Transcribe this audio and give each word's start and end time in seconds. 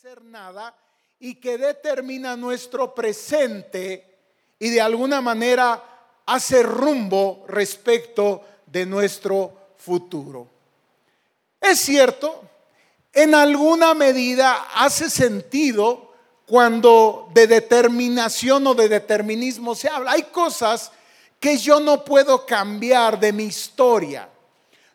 hacer 0.00 0.24
nada 0.24 0.74
y 1.18 1.34
que 1.34 1.58
determina 1.58 2.34
nuestro 2.34 2.94
presente 2.94 4.16
y 4.58 4.70
de 4.70 4.80
alguna 4.80 5.20
manera 5.20 6.22
hace 6.24 6.62
rumbo 6.62 7.44
respecto 7.46 8.42
de 8.64 8.86
nuestro 8.86 9.52
futuro. 9.76 10.48
Es 11.60 11.80
cierto, 11.80 12.40
en 13.12 13.34
alguna 13.34 13.92
medida 13.92 14.68
hace 14.74 15.10
sentido 15.10 16.14
cuando 16.46 17.28
de 17.34 17.46
determinación 17.46 18.66
o 18.68 18.74
de 18.74 18.88
determinismo 18.88 19.74
se 19.74 19.90
habla. 19.90 20.12
Hay 20.12 20.22
cosas 20.22 20.92
que 21.38 21.58
yo 21.58 21.78
no 21.78 22.06
puedo 22.06 22.46
cambiar 22.46 23.20
de 23.20 23.34
mi 23.34 23.44
historia. 23.44 24.30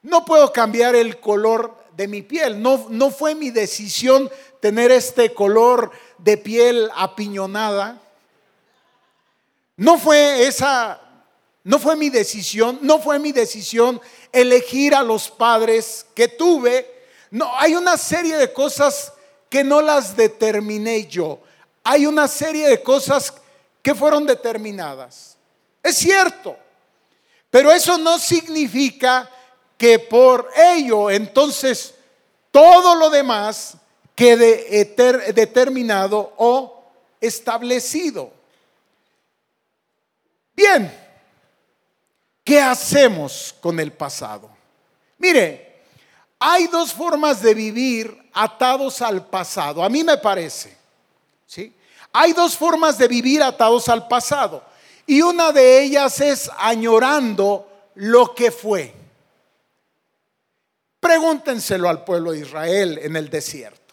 No 0.02 0.26
puedo 0.26 0.52
cambiar 0.52 0.96
el 0.96 1.20
color 1.20 1.86
de 1.96 2.08
mi 2.08 2.24
piel. 2.24 2.60
No, 2.60 2.88
no 2.90 3.12
fue 3.12 3.36
mi 3.36 3.52
decisión 3.52 4.32
tener 4.66 4.90
este 4.90 5.32
color 5.32 5.92
de 6.18 6.38
piel 6.38 6.90
apiñonada. 6.96 8.02
No 9.78 10.00
fue 10.00 10.48
esa, 10.48 11.00
no 11.64 11.78
fue 11.78 11.96
mi 11.96 12.10
decisión, 12.10 12.80
no 12.82 12.98
fue 12.98 13.20
mi 13.20 13.32
decisión 13.32 14.02
elegir 14.32 14.96
a 14.96 15.04
los 15.04 15.30
padres 15.30 16.08
que 16.16 16.30
tuve. 16.30 17.06
No, 17.30 17.56
hay 17.60 17.76
una 17.76 17.96
serie 17.96 18.38
de 18.38 18.52
cosas 18.52 19.14
que 19.50 19.64
no 19.64 19.84
las 19.84 20.18
determiné 20.18 21.06
yo. 21.06 21.38
Hay 21.84 22.08
una 22.08 22.28
serie 22.28 22.68
de 22.68 22.82
cosas 22.82 23.36
que 23.84 23.94
fueron 23.94 24.26
determinadas. 24.26 25.38
Es 25.84 25.96
cierto. 25.96 26.58
Pero 27.52 27.72
eso 27.72 28.00
no 28.00 28.18
significa 28.18 29.30
que 29.78 30.00
por 30.00 30.50
ello 30.56 31.12
entonces 31.12 31.94
todo 32.50 32.96
lo 32.96 33.12
demás 33.12 33.78
quede 34.16 34.86
determinado 35.34 36.34
o 36.38 36.84
establecido. 37.20 38.32
Bien, 40.56 40.92
¿qué 42.44 42.62
hacemos 42.62 43.54
con 43.60 43.80
el 43.80 43.92
pasado? 43.92 44.50
Mire, 45.18 45.84
hay 46.40 46.68
dos 46.68 46.94
formas 46.94 47.42
de 47.42 47.54
vivir 47.54 48.30
atados 48.34 49.02
al 49.02 49.26
pasado, 49.28 49.84
a 49.84 49.90
mí 49.90 50.04
me 50.04 50.18
parece. 50.18 50.76
¿sí? 51.46 51.74
Hay 52.14 52.34
dos 52.34 52.56
formas 52.56 52.98
de 52.98 53.08
vivir 53.08 53.44
atados 53.44 53.90
al 53.90 54.08
pasado 54.08 54.64
y 55.06 55.22
una 55.22 55.52
de 55.52 55.84
ellas 55.84 56.20
es 56.22 56.50
añorando 56.58 57.68
lo 57.96 58.34
que 58.34 58.52
fue. 58.52 58.94
Pregúntenselo 61.00 61.90
al 61.90 62.04
pueblo 62.04 62.32
de 62.32 62.40
Israel 62.40 63.00
en 63.02 63.16
el 63.16 63.30
desierto. 63.30 63.85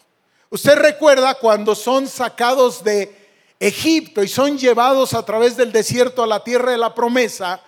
Usted 0.53 0.75
recuerda 0.75 1.33
cuando 1.33 1.73
son 1.73 2.07
sacados 2.07 2.83
de 2.83 3.11
Egipto 3.59 4.21
y 4.21 4.27
son 4.27 4.55
llevados 4.55 5.15
a 5.15 5.25
través 5.25 5.57
del 5.57 5.71
desierto 5.71 6.21
a 6.21 6.27
la 6.27 6.43
tierra 6.43 6.73
de 6.73 6.77
la 6.77 6.93
promesa, 6.93 7.59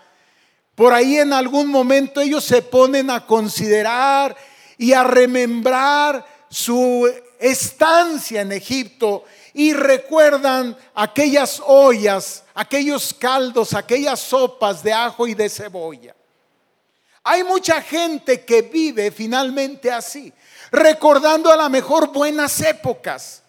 por 0.76 0.94
ahí 0.94 1.18
en 1.18 1.34
algún 1.34 1.66
momento 1.66 2.22
ellos 2.22 2.44
se 2.44 2.62
ponen 2.62 3.10
a 3.10 3.26
considerar 3.26 4.38
y 4.78 4.94
a 4.94 5.04
remembrar 5.04 6.24
su 6.48 7.12
estancia 7.40 8.42
en 8.42 8.52
Egipto 8.52 9.24
y 9.56 9.74
recuerdan 9.74 10.78
aquellas 10.94 11.60
ollas, 11.66 12.44
aquellos 12.54 13.16
caldos, 13.16 13.74
aquellas 13.74 14.20
sopas 14.20 14.84
de 14.84 14.94
ajo 14.94 15.26
y 15.26 15.34
de 15.34 15.50
cebolla. 15.50 16.16
Hay 17.24 17.44
mucha 17.44 17.82
gente 17.82 18.46
que 18.46 18.62
vive 18.62 19.10
finalmente 19.10 19.90
así 19.90 20.32
recordando 20.72 21.52
a 21.52 21.56
lo 21.56 21.70
mejor 21.70 22.12
buenas 22.12 22.60
épocas, 22.62 23.44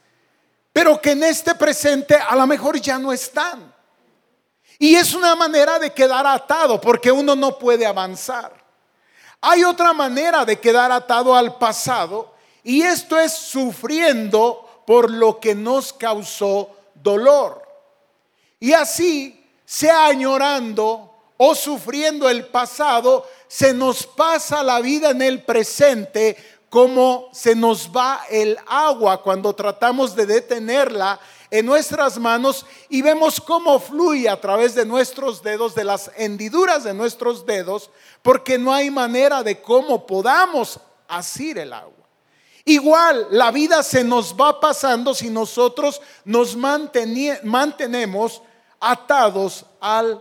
pero 0.73 1.01
que 1.01 1.13
en 1.13 1.25
este 1.25 1.55
presente 1.55 2.15
a 2.15 2.37
lo 2.37 2.47
mejor 2.47 2.81
ya 2.81 2.99
no 2.99 3.13
están. 3.13 3.75
Y 4.79 4.95
es 4.95 5.15
una 5.15 5.35
manera 5.35 5.79
de 5.79 5.93
quedar 5.93 6.27
atado, 6.27 6.81
porque 6.81 7.11
uno 7.11 7.35
no 7.35 7.59
puede 7.59 7.87
avanzar. 7.87 8.53
Hay 9.41 9.65
otra 9.65 9.93
manera 9.93 10.45
de 10.45 10.59
quedar 10.59 10.93
atado 10.93 11.35
al 11.35 11.57
pasado, 11.57 12.35
y 12.63 12.83
esto 12.83 13.19
es 13.19 13.33
sufriendo 13.33 14.83
por 14.87 15.11
lo 15.11 15.41
que 15.41 15.55
nos 15.55 15.93
causó 15.93 16.77
dolor. 16.95 17.63
Y 18.61 18.73
así, 18.73 19.45
sea 19.65 20.07
añorando 20.07 21.13
o 21.37 21.55
sufriendo 21.55 22.29
el 22.29 22.47
pasado, 22.47 23.27
se 23.49 23.75
nos 23.75 24.07
pasa 24.07 24.63
la 24.63 24.81
vida 24.81 25.11
en 25.11 25.23
el 25.23 25.43
presente 25.43 26.37
cómo 26.69 27.29
se 27.33 27.55
nos 27.55 27.91
va 27.95 28.23
el 28.31 28.59
agua 28.67 29.23
cuando 29.23 29.55
tratamos 29.55 30.15
de 30.17 30.27
detenerla 30.27 31.21
en 31.51 31.65
nuestras 31.65 32.19
manos 32.19 32.67
y 32.89 33.03
vemos 33.03 33.41
cómo 33.41 33.79
fluye 33.79 34.29
a 34.29 34.41
través 34.41 34.75
de 34.75 34.85
nuestros 34.85 35.43
dedos, 35.43 35.75
de 35.75 35.85
las 35.85 36.11
hendiduras 36.17 36.85
de 36.85 36.95
nuestros 36.95 37.47
dedos, 37.47 37.91
porque 38.23 38.59
no 38.59 38.73
hay 38.73 38.91
manera 38.91 39.43
de 39.43 39.61
cómo 39.61 40.07
podamos 40.07 40.81
asir 41.09 41.59
el 41.59 41.73
agua. 41.73 41.93
Igual 42.65 43.29
la 43.31 43.53
vida 43.53 43.85
se 43.85 44.03
nos 44.03 44.35
va 44.35 44.59
pasando 44.59 45.15
si 45.15 45.31
nosotros 45.31 46.03
nos 46.25 46.57
mantenemos 46.57 48.43
atados 48.81 49.65
al 49.81 50.21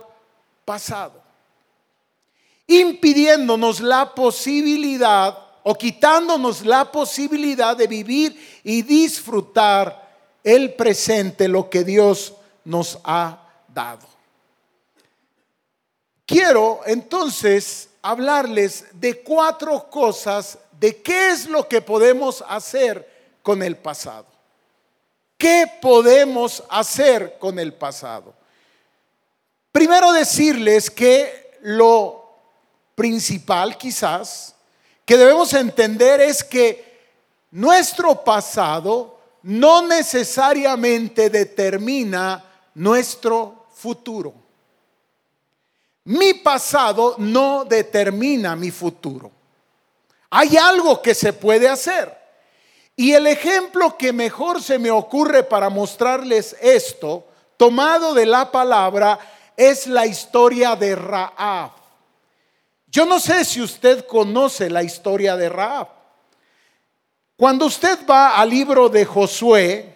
pasado, 0.64 1.20
impidiéndonos 2.68 3.80
la 3.80 4.14
posibilidad 4.14 5.45
o 5.68 5.74
quitándonos 5.74 6.64
la 6.64 6.92
posibilidad 6.92 7.76
de 7.76 7.88
vivir 7.88 8.60
y 8.62 8.82
disfrutar 8.82 10.00
el 10.44 10.74
presente, 10.74 11.48
lo 11.48 11.68
que 11.68 11.82
Dios 11.82 12.34
nos 12.64 13.00
ha 13.02 13.36
dado. 13.74 14.06
Quiero 16.24 16.82
entonces 16.86 17.88
hablarles 18.00 18.84
de 18.92 19.24
cuatro 19.24 19.90
cosas 19.90 20.56
de 20.78 21.02
qué 21.02 21.30
es 21.30 21.48
lo 21.48 21.66
que 21.66 21.82
podemos 21.82 22.44
hacer 22.48 23.34
con 23.42 23.60
el 23.60 23.76
pasado. 23.76 24.26
¿Qué 25.36 25.68
podemos 25.82 26.62
hacer 26.70 27.38
con 27.40 27.58
el 27.58 27.74
pasado? 27.74 28.32
Primero 29.72 30.12
decirles 30.12 30.92
que 30.92 31.58
lo 31.62 32.24
principal 32.94 33.76
quizás 33.76 34.55
que 35.06 35.16
debemos 35.16 35.54
entender 35.54 36.20
es 36.20 36.44
que 36.44 36.84
nuestro 37.52 38.22
pasado 38.24 39.18
no 39.44 39.86
necesariamente 39.86 41.30
determina 41.30 42.44
nuestro 42.74 43.68
futuro. 43.72 44.34
Mi 46.04 46.34
pasado 46.34 47.14
no 47.18 47.64
determina 47.64 48.56
mi 48.56 48.72
futuro. 48.72 49.30
Hay 50.30 50.56
algo 50.56 51.00
que 51.00 51.14
se 51.14 51.32
puede 51.32 51.68
hacer. 51.68 52.12
Y 52.96 53.12
el 53.12 53.28
ejemplo 53.28 53.96
que 53.96 54.12
mejor 54.12 54.60
se 54.60 54.78
me 54.78 54.90
ocurre 54.90 55.44
para 55.44 55.68
mostrarles 55.70 56.56
esto, 56.60 57.24
tomado 57.56 58.12
de 58.12 58.26
la 58.26 58.50
palabra, 58.50 59.18
es 59.56 59.86
la 59.86 60.04
historia 60.04 60.74
de 60.74 60.96
Raab. 60.96 61.85
Yo 62.86 63.04
no 63.04 63.20
sé 63.20 63.44
si 63.44 63.60
usted 63.60 64.06
conoce 64.06 64.70
la 64.70 64.82
historia 64.82 65.36
de 65.36 65.48
Raab. 65.48 65.88
Cuando 67.36 67.66
usted 67.66 67.98
va 68.08 68.38
al 68.38 68.48
libro 68.48 68.88
de 68.88 69.04
Josué, 69.04 69.94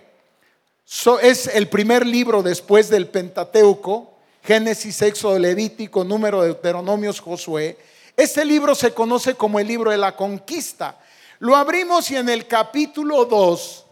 es 1.23 1.47
el 1.47 1.69
primer 1.69 2.05
libro 2.05 2.43
después 2.43 2.91
del 2.91 3.09
Pentateuco, 3.09 4.15
Génesis, 4.43 5.01
Éxodo, 5.03 5.39
Levítico, 5.39 6.05
número 6.05 6.41
de 6.41 6.49
Deuteronomios, 6.49 7.21
Josué. 7.21 7.79
Este 8.17 8.45
libro 8.45 8.75
se 8.75 8.93
conoce 8.93 9.35
como 9.35 9.59
el 9.59 9.69
libro 9.69 9.91
de 9.91 9.99
la 9.99 10.17
conquista. 10.17 10.99
Lo 11.39 11.57
abrimos 11.57 12.11
y 12.11 12.17
en 12.17 12.29
el 12.29 12.47
capítulo 12.47 13.25
2 13.25 13.87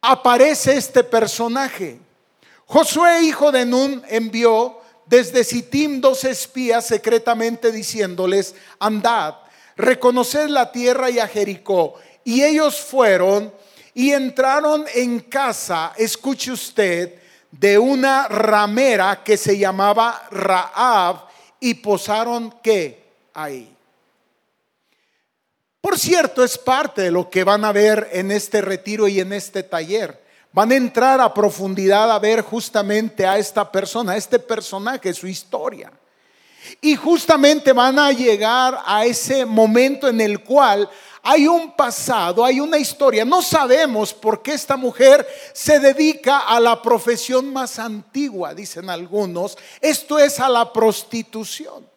aparece 0.00 0.76
este 0.76 1.04
personaje. 1.04 2.00
Josué, 2.66 3.22
hijo 3.22 3.52
de 3.52 3.64
Nun, 3.64 4.02
envió 4.08 4.81
desde 5.06 5.44
Sittim 5.44 6.00
dos 6.00 6.24
espías 6.24 6.86
secretamente 6.86 7.72
diciéndoles, 7.72 8.54
andad, 8.78 9.34
reconoced 9.76 10.48
la 10.48 10.72
tierra 10.72 11.10
y 11.10 11.18
a 11.18 11.28
Jericó. 11.28 11.94
Y 12.24 12.42
ellos 12.42 12.80
fueron 12.80 13.52
y 13.94 14.12
entraron 14.12 14.84
en 14.94 15.20
casa, 15.20 15.92
escuche 15.96 16.52
usted, 16.52 17.18
de 17.50 17.78
una 17.78 18.28
ramera 18.28 19.22
que 19.22 19.36
se 19.36 19.58
llamaba 19.58 20.26
Raab 20.30 21.26
y 21.60 21.74
posaron 21.74 22.54
qué 22.62 23.04
ahí. 23.34 23.76
Por 25.82 25.98
cierto, 25.98 26.44
es 26.44 26.56
parte 26.56 27.02
de 27.02 27.10
lo 27.10 27.28
que 27.28 27.44
van 27.44 27.64
a 27.64 27.72
ver 27.72 28.08
en 28.12 28.30
este 28.30 28.62
retiro 28.62 29.08
y 29.08 29.20
en 29.20 29.32
este 29.32 29.62
taller 29.62 30.21
van 30.52 30.70
a 30.70 30.76
entrar 30.76 31.20
a 31.20 31.32
profundidad 31.32 32.10
a 32.10 32.18
ver 32.18 32.42
justamente 32.42 33.26
a 33.26 33.38
esta 33.38 33.70
persona, 33.70 34.12
a 34.12 34.16
este 34.16 34.38
personaje, 34.38 35.12
su 35.14 35.26
historia. 35.26 35.90
Y 36.80 36.94
justamente 36.94 37.72
van 37.72 37.98
a 37.98 38.12
llegar 38.12 38.80
a 38.84 39.04
ese 39.04 39.44
momento 39.44 40.08
en 40.08 40.20
el 40.20 40.44
cual 40.44 40.88
hay 41.22 41.46
un 41.46 41.72
pasado, 41.72 42.44
hay 42.44 42.60
una 42.60 42.78
historia. 42.78 43.24
No 43.24 43.42
sabemos 43.42 44.12
por 44.12 44.42
qué 44.42 44.52
esta 44.52 44.76
mujer 44.76 45.26
se 45.52 45.80
dedica 45.80 46.40
a 46.40 46.60
la 46.60 46.80
profesión 46.82 47.52
más 47.52 47.78
antigua, 47.78 48.54
dicen 48.54 48.90
algunos. 48.90 49.56
Esto 49.80 50.18
es 50.18 50.38
a 50.40 50.48
la 50.48 50.72
prostitución. 50.72 51.88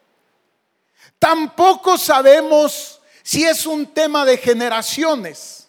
Tampoco 1.19 1.97
sabemos 1.97 3.01
si 3.23 3.43
es 3.43 3.65
un 3.65 3.87
tema 3.87 4.25
de 4.25 4.37
generaciones. 4.37 5.64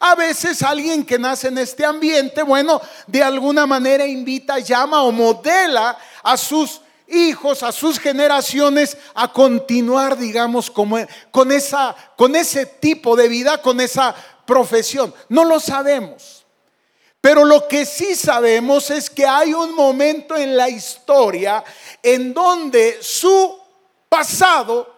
A 0.00 0.14
veces 0.14 0.62
alguien 0.62 1.04
que 1.04 1.18
nace 1.18 1.48
en 1.48 1.58
este 1.58 1.84
ambiente, 1.84 2.42
bueno, 2.42 2.80
de 3.06 3.22
alguna 3.22 3.66
manera 3.66 4.06
invita, 4.06 4.58
llama 4.58 5.02
o 5.02 5.12
modela 5.12 5.96
a 6.22 6.36
sus 6.36 6.80
hijos, 7.08 7.62
a 7.62 7.72
sus 7.72 7.98
generaciones 7.98 8.96
a 9.14 9.32
continuar, 9.32 10.18
digamos, 10.18 10.70
como, 10.70 10.98
con, 11.30 11.52
esa, 11.52 11.94
con 12.16 12.36
ese 12.36 12.66
tipo 12.66 13.16
de 13.16 13.28
vida, 13.28 13.62
con 13.62 13.80
esa 13.80 14.14
profesión. 14.44 15.14
No 15.28 15.44
lo 15.44 15.60
sabemos. 15.60 16.44
Pero 17.20 17.44
lo 17.44 17.66
que 17.66 17.84
sí 17.84 18.14
sabemos 18.14 18.90
es 18.90 19.10
que 19.10 19.26
hay 19.26 19.52
un 19.52 19.74
momento 19.74 20.36
en 20.36 20.56
la 20.56 20.68
historia 20.68 21.64
en 22.02 22.32
donde 22.32 22.98
su 23.00 23.58
pasado 24.08 24.94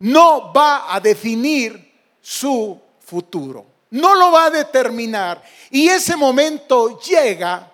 no 0.00 0.52
va 0.52 0.92
a 0.92 1.00
definir 1.00 1.94
su 2.20 2.80
futuro. 3.06 3.64
No 3.90 4.14
lo 4.14 4.32
va 4.32 4.46
a 4.46 4.50
determinar. 4.50 5.42
Y 5.70 5.88
ese 5.88 6.16
momento 6.16 7.00
llega 7.00 7.72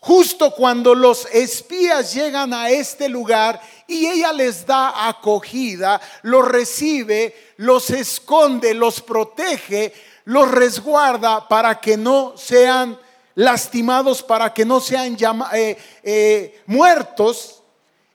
justo 0.00 0.50
cuando 0.50 0.94
los 0.94 1.26
espías 1.26 2.12
llegan 2.12 2.52
a 2.52 2.70
este 2.70 3.08
lugar 3.08 3.60
y 3.86 4.06
ella 4.06 4.32
les 4.32 4.66
da 4.66 5.08
acogida, 5.08 6.00
los 6.22 6.46
recibe, 6.46 7.52
los 7.58 7.90
esconde, 7.90 8.74
los 8.74 9.00
protege, 9.00 9.92
los 10.24 10.50
resguarda 10.50 11.46
para 11.46 11.80
que 11.80 11.96
no 11.96 12.34
sean 12.36 12.98
lastimados, 13.36 14.22
para 14.22 14.52
que 14.52 14.64
no 14.64 14.80
sean 14.80 15.16
eh, 15.52 15.78
eh, 16.02 16.62
muertos. 16.66 17.62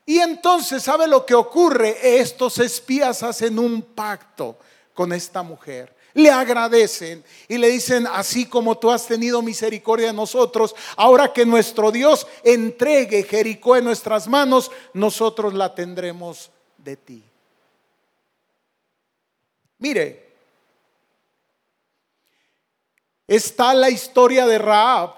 Y 0.06 0.20
entonces, 0.20 0.84
¿sabe 0.84 1.08
lo 1.08 1.26
que 1.26 1.36
ocurre? 1.36 2.20
Estos 2.20 2.60
espías 2.60 3.24
hacen 3.24 3.58
un 3.58 3.82
pacto 3.82 4.58
con 4.96 5.14
esta 5.14 5.44
mujer 5.44 5.96
le 6.16 6.32
agradecen 6.32 7.24
y 7.48 7.58
le 7.58 7.68
dicen, 7.70 8.08
así 8.08 8.46
como 8.46 8.78
tú 8.78 8.90
has 8.90 9.06
tenido 9.06 9.42
misericordia 9.42 10.08
de 10.08 10.14
nosotros, 10.14 10.74
ahora 10.96 11.32
que 11.32 11.46
nuestro 11.46 11.92
Dios 11.92 12.26
entregue 12.42 13.24
Jericó 13.24 13.76
en 13.76 13.84
nuestras 13.84 14.28
manos, 14.28 14.72
nosotros 14.94 15.54
la 15.54 15.76
tendremos 15.76 16.50
de 16.78 16.96
ti. 16.96 17.24
Mire, 19.78 20.34
está 23.28 23.74
la 23.74 23.90
historia 23.90 24.48
de 24.48 24.58
Raab, 24.58 25.16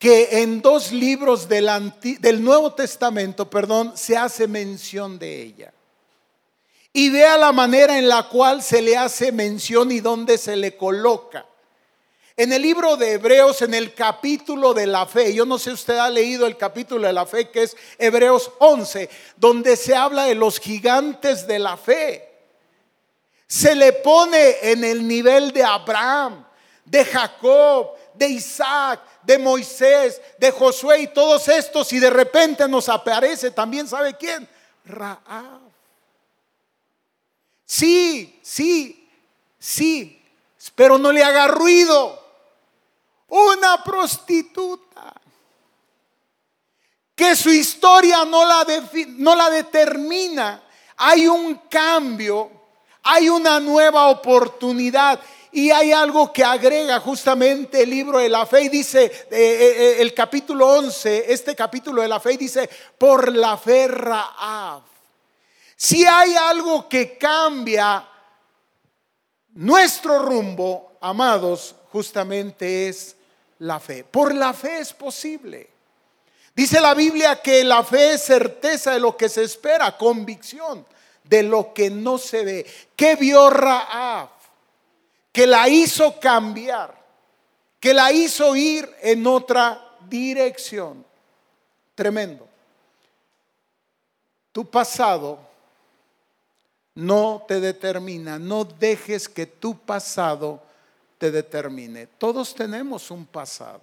que 0.00 0.42
en 0.42 0.60
dos 0.60 0.90
libros 0.90 1.48
del, 1.48 1.70
del 2.18 2.42
Nuevo 2.42 2.74
Testamento, 2.74 3.48
perdón, 3.48 3.96
se 3.96 4.16
hace 4.16 4.48
mención 4.48 5.16
de 5.16 5.42
ella 5.42 5.72
y 6.98 7.10
vea 7.10 7.38
la 7.38 7.52
manera 7.52 7.96
en 7.96 8.08
la 8.08 8.24
cual 8.24 8.60
se 8.60 8.82
le 8.82 8.96
hace 8.96 9.30
mención 9.30 9.92
y 9.92 10.00
dónde 10.00 10.36
se 10.36 10.56
le 10.56 10.76
coloca. 10.76 11.46
En 12.36 12.52
el 12.52 12.60
libro 12.60 12.96
de 12.96 13.12
Hebreos, 13.12 13.62
en 13.62 13.72
el 13.72 13.94
capítulo 13.94 14.74
de 14.74 14.88
la 14.88 15.06
fe, 15.06 15.32
yo 15.32 15.46
no 15.46 15.60
sé 15.60 15.70
si 15.70 15.74
usted 15.74 15.96
ha 15.96 16.10
leído 16.10 16.44
el 16.44 16.56
capítulo 16.56 17.06
de 17.06 17.12
la 17.12 17.24
fe 17.24 17.50
que 17.50 17.62
es 17.62 17.76
Hebreos 17.98 18.50
11, 18.58 19.08
donde 19.36 19.76
se 19.76 19.94
habla 19.94 20.24
de 20.24 20.34
los 20.34 20.58
gigantes 20.58 21.46
de 21.46 21.60
la 21.60 21.76
fe. 21.76 22.28
Se 23.46 23.76
le 23.76 23.92
pone 23.92 24.56
en 24.60 24.82
el 24.82 25.06
nivel 25.06 25.52
de 25.52 25.62
Abraham, 25.62 26.44
de 26.84 27.04
Jacob, 27.04 27.92
de 28.12 28.26
Isaac, 28.26 29.02
de 29.22 29.38
Moisés, 29.38 30.20
de 30.36 30.50
Josué 30.50 31.02
y 31.02 31.06
todos 31.06 31.46
estos, 31.46 31.92
y 31.92 32.00
de 32.00 32.10
repente 32.10 32.66
nos 32.66 32.88
aparece 32.88 33.52
también, 33.52 33.86
¿sabe 33.86 34.16
quién? 34.16 34.48
Raab. 34.84 35.68
Sí, 37.70 38.40
sí, 38.42 39.06
sí, 39.58 40.24
pero 40.74 40.96
no 40.96 41.12
le 41.12 41.22
haga 41.22 41.48
ruido. 41.48 42.18
Una 43.28 43.84
prostituta 43.84 45.12
que 47.14 47.36
su 47.36 47.50
historia 47.50 48.24
no 48.24 48.46
la, 48.46 48.66
no 49.08 49.34
la 49.34 49.50
determina. 49.50 50.62
Hay 50.96 51.28
un 51.28 51.56
cambio, 51.68 52.50
hay 53.02 53.28
una 53.28 53.60
nueva 53.60 54.08
oportunidad. 54.08 55.20
Y 55.52 55.70
hay 55.70 55.92
algo 55.92 56.32
que 56.32 56.44
agrega 56.44 57.00
justamente 57.00 57.82
el 57.82 57.90
libro 57.90 58.18
de 58.18 58.30
la 58.30 58.46
fe 58.46 58.62
y 58.62 58.68
dice, 58.70 59.04
eh, 59.04 59.12
eh, 59.30 59.74
eh, 59.76 59.96
el 59.98 60.14
capítulo 60.14 60.68
11, 60.68 61.30
este 61.32 61.54
capítulo 61.54 62.00
de 62.00 62.08
la 62.08 62.18
fe 62.18 62.36
dice, 62.38 62.68
por 62.96 63.34
la 63.34 63.58
fe 63.58 63.88
si 65.80 66.04
hay 66.04 66.34
algo 66.34 66.88
que 66.88 67.16
cambia 67.16 68.04
nuestro 69.54 70.18
rumbo, 70.18 70.98
amados, 71.00 71.76
justamente 71.92 72.88
es 72.88 73.14
la 73.60 73.78
fe. 73.78 74.02
Por 74.02 74.34
la 74.34 74.52
fe 74.52 74.80
es 74.80 74.92
posible. 74.92 75.70
Dice 76.52 76.80
la 76.80 76.94
Biblia 76.94 77.40
que 77.40 77.62
la 77.62 77.84
fe 77.84 78.14
es 78.14 78.24
certeza 78.24 78.90
de 78.90 78.98
lo 78.98 79.16
que 79.16 79.28
se 79.28 79.44
espera, 79.44 79.96
convicción 79.96 80.84
de 81.22 81.44
lo 81.44 81.72
que 81.72 81.90
no 81.90 82.18
se 82.18 82.44
ve. 82.44 82.66
¿Qué 82.96 83.14
vio 83.14 83.48
Raab? 83.48 84.30
Que 85.30 85.46
la 85.46 85.68
hizo 85.68 86.18
cambiar, 86.18 86.92
que 87.78 87.94
la 87.94 88.10
hizo 88.10 88.56
ir 88.56 88.92
en 89.00 89.24
otra 89.28 89.80
dirección. 90.08 91.06
Tremendo. 91.94 92.48
Tu 94.50 94.68
pasado 94.68 95.47
no 96.98 97.44
te 97.46 97.60
determina. 97.60 98.40
No 98.40 98.64
dejes 98.64 99.28
que 99.28 99.46
tu 99.46 99.78
pasado 99.78 100.60
te 101.16 101.30
determine. 101.30 102.08
Todos 102.18 102.54
tenemos 102.54 103.12
un 103.12 103.24
pasado. 103.24 103.82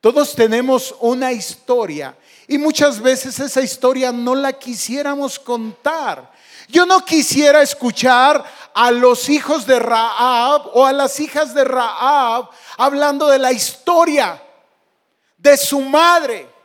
Todos 0.00 0.34
tenemos 0.34 0.94
una 1.00 1.32
historia 1.32 2.14
y 2.46 2.58
muchas 2.58 3.00
veces 3.00 3.40
esa 3.40 3.62
historia 3.62 4.12
no 4.12 4.34
la 4.34 4.52
quisiéramos 4.52 5.38
contar. 5.38 6.30
Yo 6.68 6.84
no 6.84 7.04
quisiera 7.04 7.62
escuchar 7.62 8.44
a 8.74 8.90
los 8.90 9.30
hijos 9.30 9.66
de 9.66 9.78
Raab 9.78 10.70
o 10.74 10.84
a 10.84 10.92
las 10.92 11.18
hijas 11.18 11.54
de 11.54 11.64
Raab 11.64 12.50
hablando 12.76 13.28
de 13.28 13.38
la 13.38 13.50
historia 13.50 14.40
de 15.38 15.56
su 15.56 15.80
madre 15.80 16.57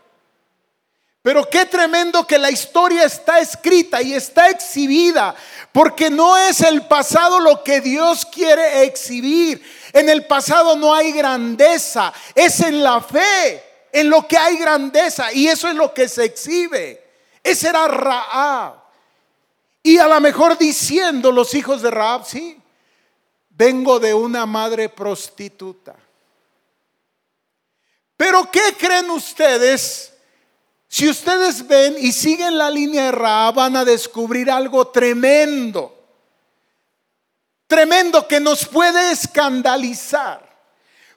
pero 1.24 1.50
qué 1.50 1.65
tremendo 1.65 2.27
que 2.27 2.38
la 2.38 2.51
historia 2.51 3.06
está 3.06 3.39
escrita 3.39 4.01
y 4.01 4.13
está 4.13 4.50
exhibida, 4.50 5.34
porque 5.72 6.10
no 6.10 6.38
es 6.38 6.60
el 6.60 6.86
pasado 6.86 7.39
lo 7.39 7.63
que 7.63 7.80
Dios 7.80 8.25
quiere 8.25 8.84
exhibir. 8.84 9.63
En 9.94 10.10
el 10.10 10.25
pasado 10.27 10.75
no 10.75 10.94
hay 10.94 11.13
grandeza, 11.13 12.12
es 12.36 12.60
en 12.60 12.84
la 12.84 13.00
fe, 13.00 13.63
en 13.94 14.10
lo 14.10 14.27
que 14.27 14.38
hay 14.38 14.58
grandeza, 14.58 15.32
y 15.32 15.48
eso 15.48 15.70
es 15.70 15.75
lo 15.75 15.94
que 15.94 16.10
se 16.10 16.25
exhibe. 16.25 17.01
Ese 17.42 17.70
era 17.70 17.88
Raab. 17.88 18.84
Y 19.82 20.00
a 20.00 20.08
lo 20.08 20.20
mejor 20.20 20.58
diciendo 20.58 21.32
los 21.32 21.53
hijos 21.53 21.82
de 21.82 21.89
Raab, 21.89 22.25
sí, 22.25 22.60
vengo 23.50 23.98
de 23.98 24.13
una 24.13 24.46
madre 24.46 24.89
prostituta. 24.89 25.96
Pero 28.18 28.51
¿qué 28.51 28.75
creen 28.77 29.10
ustedes? 29.10 30.12
Si 30.94 31.10
ustedes 31.10 31.68
ven 31.68 31.96
y 31.98 32.12
siguen 32.12 32.56
la 32.56 32.70
línea 32.70 33.06
de 33.06 33.14
Raab, 33.14 33.56
van 33.56 33.76
a 33.78 33.84
descubrir 33.84 34.52
algo 34.52 34.90
tremendo. 34.90 35.92
Tremendo 37.66 38.28
que 38.28 38.40
nos 38.40 38.68
puede 38.68 39.12
escandalizar. 39.12 40.48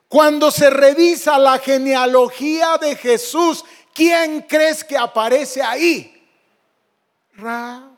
Cuando 0.07 0.49
se 0.49 0.71
revisa 0.71 1.37
la 1.37 1.59
genealogía 1.59 2.79
de 2.79 2.95
Jesús, 2.95 3.63
¿quién 3.93 4.41
crees 4.49 4.83
que 4.83 4.97
aparece 4.97 5.61
ahí? 5.61 6.27
Raab. 7.33 7.95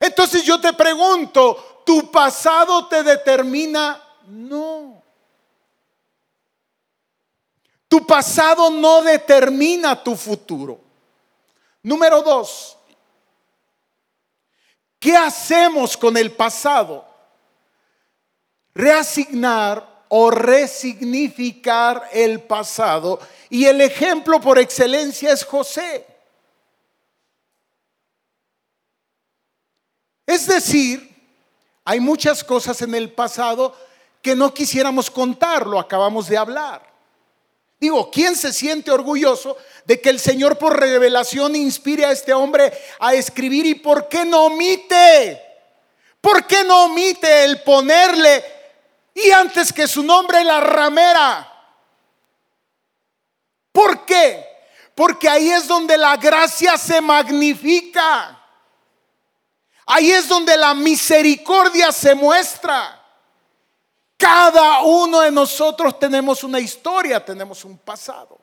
Entonces 0.00 0.44
yo 0.44 0.58
te 0.58 0.72
pregunto, 0.72 1.82
¿tu 1.84 2.10
pasado 2.10 2.88
te 2.88 3.02
determina? 3.02 4.02
No. 4.28 4.73
Tu 7.94 8.04
pasado 8.04 8.70
no 8.70 9.02
determina 9.02 10.02
tu 10.02 10.16
futuro. 10.16 10.80
Número 11.80 12.22
dos, 12.22 12.76
¿qué 14.98 15.16
hacemos 15.16 15.96
con 15.96 16.16
el 16.16 16.32
pasado? 16.32 17.06
Reasignar 18.74 20.06
o 20.08 20.28
resignificar 20.28 22.08
el 22.12 22.42
pasado. 22.42 23.20
Y 23.48 23.66
el 23.66 23.80
ejemplo 23.80 24.40
por 24.40 24.58
excelencia 24.58 25.30
es 25.30 25.44
José. 25.44 26.04
Es 30.26 30.48
decir, 30.48 31.16
hay 31.84 32.00
muchas 32.00 32.42
cosas 32.42 32.82
en 32.82 32.92
el 32.96 33.12
pasado 33.12 33.72
que 34.20 34.34
no 34.34 34.52
quisiéramos 34.52 35.12
contar, 35.12 35.64
lo 35.64 35.78
acabamos 35.78 36.26
de 36.26 36.36
hablar. 36.36 36.93
Digo, 37.78 38.10
¿quién 38.10 38.36
se 38.36 38.52
siente 38.52 38.90
orgulloso 38.90 39.56
de 39.84 40.00
que 40.00 40.10
el 40.10 40.20
Señor 40.20 40.58
por 40.58 40.78
revelación 40.78 41.54
inspire 41.56 42.04
a 42.04 42.12
este 42.12 42.32
hombre 42.32 42.72
a 42.98 43.14
escribir 43.14 43.66
y 43.66 43.74
por 43.74 44.08
qué 44.08 44.24
no 44.24 44.46
omite? 44.46 45.40
¿Por 46.20 46.46
qué 46.46 46.64
no 46.64 46.84
omite 46.84 47.44
el 47.44 47.62
ponerle 47.62 48.42
y 49.14 49.30
antes 49.30 49.72
que 49.72 49.86
su 49.86 50.02
nombre 50.02 50.42
la 50.42 50.60
ramera? 50.60 51.50
¿Por 53.70 54.06
qué? 54.06 54.46
Porque 54.94 55.28
ahí 55.28 55.50
es 55.50 55.66
donde 55.66 55.98
la 55.98 56.16
gracia 56.16 56.78
se 56.78 57.00
magnifica. 57.00 58.40
Ahí 59.86 60.10
es 60.12 60.28
donde 60.28 60.56
la 60.56 60.72
misericordia 60.72 61.92
se 61.92 62.14
muestra. 62.14 63.03
Cada 64.16 64.82
uno 64.82 65.20
de 65.20 65.30
nosotros 65.30 65.98
tenemos 65.98 66.44
una 66.44 66.60
historia, 66.60 67.24
tenemos 67.24 67.64
un 67.64 67.78
pasado, 67.78 68.38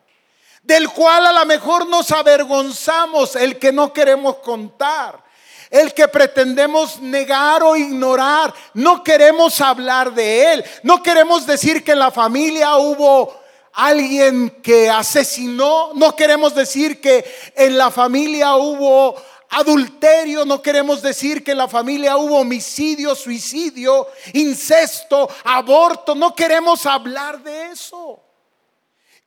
del 0.62 0.90
cual 0.90 1.28
a 1.28 1.34
lo 1.34 1.46
mejor 1.46 1.88
nos 1.88 2.12
avergonzamos, 2.12 3.36
el 3.36 3.58
que 3.58 3.72
no 3.72 3.92
queremos 3.94 4.38
contar, 4.38 5.24
el 5.70 5.94
que 5.94 6.08
pretendemos 6.10 7.00
negar 7.00 7.64
o 7.64 7.76
ignorar, 7.76 8.54
no 8.74 9.04
queremos 9.04 9.62
hablar 9.62 10.14
de 10.14 10.54
él, 10.54 10.66
no 10.84 11.02
queremos 11.02 11.48
decir 11.48 11.84
que 11.84 11.94
en 11.94 12.00
la 12.00 12.12
familia 12.12 12.76
hubo 12.76 13.42
alguien 13.74 14.50
que 14.62 14.90
asesinó, 14.90 15.92
no 15.94 16.16
queremos 16.16 16.54
decir 16.54 17.00
que 17.00 17.24
en 17.56 17.78
la 17.78 17.90
familia 17.90 18.56
hubo 18.56 19.16
adulterio, 19.52 20.46
no 20.46 20.62
queremos 20.62 21.02
decir 21.02 21.44
que 21.44 21.52
en 21.52 21.58
la 21.58 21.68
familia 21.68 22.18
hubo 22.18 22.40
homicidio, 22.40 23.16
suicidio, 23.16 24.08
incesto, 24.34 25.30
aborto, 25.44 26.16
no 26.16 26.34
queremos 26.34 26.86
hablar 26.86 27.44
de 27.44 27.68
eso. 27.68 28.20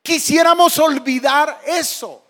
Quisiéramos 0.01 0.77
olvidar 0.79 1.61
eso. 1.65 2.23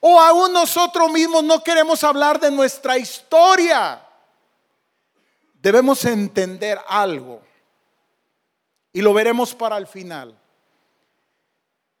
O 0.00 0.20
aún 0.20 0.52
nosotros 0.52 1.10
mismos 1.10 1.42
no 1.42 1.62
queremos 1.62 2.04
hablar 2.04 2.38
de 2.38 2.50
nuestra 2.50 2.98
historia. 2.98 4.02
Debemos 5.54 6.04
entender 6.04 6.78
algo. 6.86 7.40
Y 8.92 9.00
lo 9.00 9.14
veremos 9.14 9.54
para 9.54 9.78
el 9.78 9.86
final. 9.86 10.38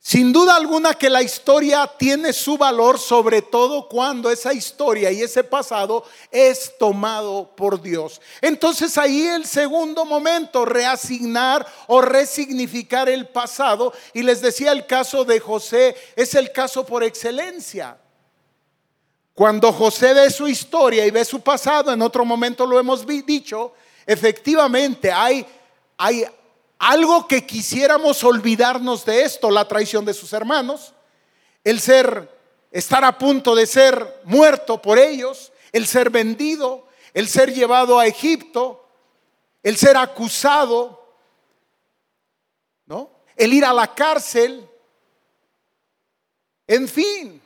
Sin 0.06 0.34
duda 0.34 0.54
alguna 0.54 0.92
que 0.92 1.08
la 1.08 1.22
historia 1.22 1.90
tiene 1.96 2.34
su 2.34 2.58
valor, 2.58 2.98
sobre 2.98 3.40
todo 3.40 3.88
cuando 3.88 4.30
esa 4.30 4.52
historia 4.52 5.10
y 5.10 5.22
ese 5.22 5.42
pasado 5.42 6.04
es 6.30 6.76
tomado 6.78 7.56
por 7.56 7.80
Dios. 7.80 8.20
Entonces 8.42 8.98
ahí 8.98 9.22
el 9.22 9.46
segundo 9.46 10.04
momento, 10.04 10.66
reasignar 10.66 11.66
o 11.86 12.02
resignificar 12.02 13.08
el 13.08 13.28
pasado. 13.28 13.94
Y 14.12 14.22
les 14.22 14.42
decía 14.42 14.72
el 14.72 14.84
caso 14.84 15.24
de 15.24 15.40
José, 15.40 15.96
es 16.16 16.34
el 16.34 16.52
caso 16.52 16.84
por 16.84 17.02
excelencia. 17.02 17.96
Cuando 19.32 19.72
José 19.72 20.12
ve 20.12 20.28
su 20.28 20.46
historia 20.46 21.06
y 21.06 21.10
ve 21.12 21.24
su 21.24 21.40
pasado, 21.40 21.90
en 21.90 22.02
otro 22.02 22.26
momento 22.26 22.66
lo 22.66 22.78
hemos 22.78 23.06
dicho, 23.06 23.72
efectivamente 24.04 25.10
hay, 25.10 25.46
hay 25.96 26.26
algo 26.78 27.26
que 27.28 27.46
quisiéramos 27.46 28.22
olvidarnos 28.24 29.04
de 29.04 29.22
esto, 29.22 29.50
la 29.50 29.66
traición 29.66 30.04
de 30.04 30.14
sus 30.14 30.32
hermanos, 30.32 30.92
el 31.62 31.80
ser, 31.80 32.30
estar 32.70 33.04
a 33.04 33.16
punto 33.16 33.54
de 33.54 33.66
ser 33.66 34.20
muerto 34.24 34.80
por 34.80 34.98
ellos, 34.98 35.52
el 35.72 35.86
ser 35.86 36.10
vendido, 36.10 36.86
el 37.14 37.28
ser 37.28 37.52
llevado 37.52 37.98
a 37.98 38.06
Egipto, 38.06 38.86
el 39.62 39.76
ser 39.76 39.96
acusado, 39.96 41.04
¿no? 42.86 43.10
El 43.36 43.52
ir 43.54 43.64
a 43.64 43.72
la 43.72 43.94
cárcel, 43.94 44.68
en 46.66 46.88
fin. 46.88 47.40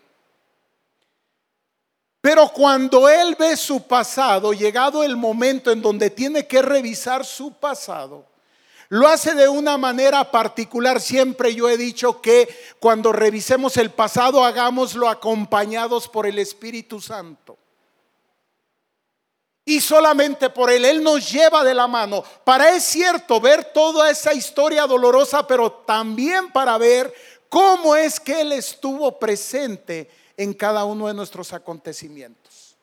Pero 2.20 2.48
cuando 2.48 3.08
él 3.08 3.36
ve 3.38 3.56
su 3.56 3.86
pasado, 3.86 4.52
llegado 4.52 5.04
el 5.04 5.16
momento 5.16 5.70
en 5.70 5.80
donde 5.80 6.10
tiene 6.10 6.46
que 6.46 6.60
revisar 6.60 7.24
su 7.24 7.52
pasado, 7.52 8.26
lo 8.90 9.06
hace 9.06 9.34
de 9.34 9.48
una 9.48 9.76
manera 9.76 10.30
particular. 10.30 11.00
Siempre 11.00 11.54
yo 11.54 11.68
he 11.68 11.76
dicho 11.76 12.20
que 12.20 12.48
cuando 12.80 13.12
revisemos 13.12 13.76
el 13.76 13.90
pasado, 13.90 14.44
hagámoslo 14.44 15.08
acompañados 15.08 16.08
por 16.08 16.26
el 16.26 16.38
Espíritu 16.38 17.00
Santo. 17.00 17.58
Y 19.64 19.82
solamente 19.82 20.48
por 20.48 20.70
Él, 20.70 20.86
Él 20.86 21.02
nos 21.02 21.30
lleva 21.30 21.62
de 21.62 21.74
la 21.74 21.86
mano. 21.86 22.24
Para 22.44 22.74
es 22.74 22.84
cierto 22.84 23.38
ver 23.38 23.72
toda 23.74 24.10
esa 24.10 24.32
historia 24.32 24.86
dolorosa, 24.86 25.46
pero 25.46 25.70
también 25.70 26.50
para 26.50 26.78
ver 26.78 27.12
cómo 27.50 27.94
es 27.94 28.18
que 28.18 28.40
Él 28.40 28.52
estuvo 28.52 29.18
presente 29.18 30.10
en 30.38 30.54
cada 30.54 30.86
uno 30.86 31.08
de 31.08 31.14
nuestros 31.14 31.52
acontecimientos. 31.52 32.78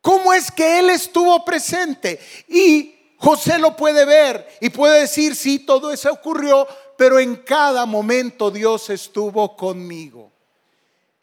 ¿Cómo 0.00 0.32
es 0.32 0.50
que 0.50 0.78
Él 0.78 0.88
estuvo 0.88 1.44
presente? 1.44 2.18
Y 2.48 2.99
José 3.20 3.58
lo 3.58 3.76
puede 3.76 4.06
ver 4.06 4.48
y 4.62 4.70
puede 4.70 5.02
decir, 5.02 5.36
sí, 5.36 5.58
todo 5.58 5.92
eso 5.92 6.10
ocurrió, 6.10 6.66
pero 6.96 7.18
en 7.18 7.36
cada 7.36 7.84
momento 7.84 8.50
Dios 8.50 8.88
estuvo 8.88 9.56
conmigo. 9.56 10.32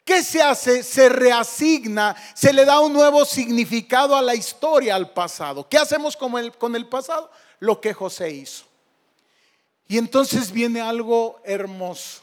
¿Qué 0.05 0.21
se 0.21 0.39
hace? 0.39 0.83
Se 0.83 1.09
reasigna, 1.09 2.15
se 2.35 2.53
le 2.53 2.65
da 2.65 2.81
un 2.81 2.93
nuevo 2.93 3.25
significado 3.25 4.15
a 4.15 4.21
la 4.21 4.35
historia, 4.35 4.93
al 4.93 5.09
pasado. 5.09 5.67
¿Qué 5.67 5.79
hacemos 5.79 6.15
con 6.15 6.37
el, 6.37 6.55
con 6.55 6.75
el 6.75 6.87
pasado? 6.87 7.31
Lo 7.59 7.81
que 7.81 7.95
José 7.95 8.29
hizo. 8.29 8.65
Y 9.87 9.97
entonces 9.97 10.51
viene 10.51 10.81
algo 10.81 11.41
hermoso. 11.43 12.21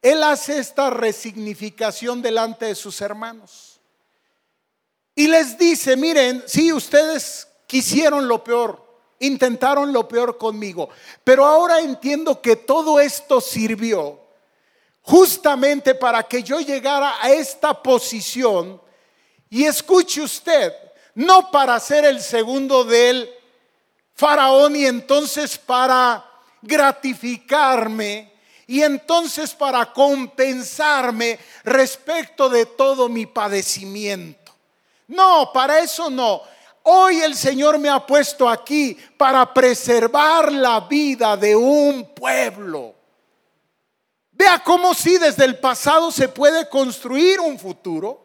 Él 0.00 0.22
hace 0.22 0.58
esta 0.58 0.90
resignificación 0.90 2.22
delante 2.22 2.66
de 2.66 2.76
sus 2.76 3.00
hermanos. 3.00 3.80
Y 5.16 5.26
les 5.26 5.58
dice, 5.58 5.96
miren, 5.96 6.44
si 6.46 6.72
ustedes 6.72 7.49
quisieron 7.70 8.26
lo 8.26 8.42
peor, 8.42 8.84
intentaron 9.20 9.92
lo 9.92 10.08
peor 10.08 10.36
conmigo, 10.36 10.88
pero 11.22 11.46
ahora 11.46 11.78
entiendo 11.78 12.42
que 12.42 12.56
todo 12.56 12.98
esto 12.98 13.40
sirvió 13.40 14.18
justamente 15.02 15.94
para 15.94 16.24
que 16.24 16.42
yo 16.42 16.58
llegara 16.58 17.22
a 17.22 17.30
esta 17.30 17.80
posición 17.80 18.82
y 19.48 19.66
escuche 19.66 20.20
usted, 20.20 20.74
no 21.14 21.52
para 21.52 21.78
ser 21.78 22.04
el 22.04 22.20
segundo 22.20 22.82
del 22.82 23.30
faraón 24.16 24.74
y 24.74 24.86
entonces 24.86 25.56
para 25.56 26.28
gratificarme 26.62 28.32
y 28.66 28.82
entonces 28.82 29.54
para 29.54 29.92
compensarme 29.92 31.38
respecto 31.62 32.48
de 32.48 32.66
todo 32.66 33.08
mi 33.08 33.26
padecimiento. 33.26 34.52
No, 35.06 35.52
para 35.52 35.78
eso 35.78 36.10
no. 36.10 36.42
Hoy 36.82 37.20
el 37.20 37.34
Señor 37.34 37.78
me 37.78 37.88
ha 37.88 38.06
puesto 38.06 38.48
aquí 38.48 38.96
para 39.16 39.52
preservar 39.52 40.52
la 40.52 40.80
vida 40.80 41.36
de 41.36 41.54
un 41.54 42.14
pueblo. 42.14 42.94
Vea 44.32 44.62
cómo 44.64 44.94
si 44.94 45.18
desde 45.18 45.44
el 45.44 45.58
pasado 45.58 46.10
se 46.10 46.28
puede 46.28 46.68
construir 46.68 47.40
un 47.40 47.58
futuro. 47.58 48.22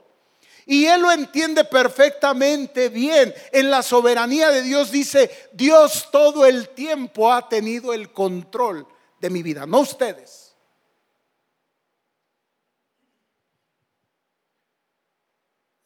Y 0.65 0.85
él 0.85 1.01
lo 1.01 1.12
entiende 1.12 1.63
perfectamente 1.65 2.89
bien. 2.89 3.33
En 3.51 3.69
la 3.69 3.83
soberanía 3.83 4.50
de 4.50 4.62
Dios 4.62 4.91
dice, 4.91 5.29
Dios 5.53 6.09
todo 6.12 6.45
el 6.45 6.69
tiempo 6.69 7.31
ha 7.31 7.47
tenido 7.47 7.93
el 7.93 8.12
control 8.12 8.88
de 9.19 9.29
mi 9.29 9.43
vida, 9.43 9.65
no 9.65 9.81
ustedes. 9.81 10.44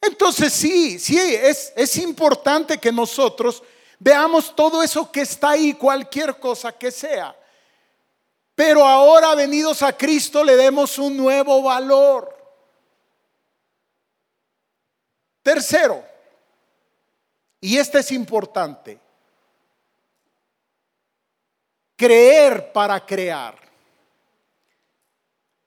Entonces 0.00 0.52
sí, 0.52 0.98
sí, 0.98 1.18
es, 1.18 1.72
es 1.76 1.96
importante 1.96 2.78
que 2.78 2.90
nosotros 2.90 3.62
veamos 3.98 4.54
todo 4.56 4.82
eso 4.82 5.10
que 5.12 5.20
está 5.20 5.50
ahí, 5.50 5.74
cualquier 5.74 6.38
cosa 6.38 6.72
que 6.72 6.90
sea. 6.90 7.36
Pero 8.54 8.84
ahora 8.84 9.34
venidos 9.34 9.82
a 9.82 9.96
Cristo 9.96 10.42
le 10.42 10.56
demos 10.56 10.98
un 10.98 11.16
nuevo 11.16 11.62
valor. 11.62 12.36
Tercero, 15.42 16.04
y 17.60 17.78
este 17.78 17.98
es 18.00 18.12
importante, 18.12 18.98
creer 21.96 22.72
para 22.72 23.04
crear. 23.04 23.56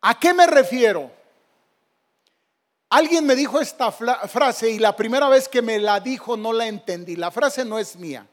¿A 0.01 0.19
qué 0.19 0.33
me 0.33 0.45
refiero? 0.45 1.11
Alguien 2.93 3.25
me 3.25 3.35
dijo 3.35 3.59
esta 3.59 3.91
frase 3.91 4.69
y 4.69 4.77
la 4.77 4.95
primera 4.95 5.27
vez 5.27 5.49
que 5.49 5.63
me 5.63 5.79
la 5.79 5.99
dijo 5.99 6.37
no 6.37 6.53
la 6.53 6.67
entendí. 6.67 7.15
La 7.15 7.31
frase 7.31 7.65
no 7.65 7.79
es 7.79 7.95
mía. 7.95 8.27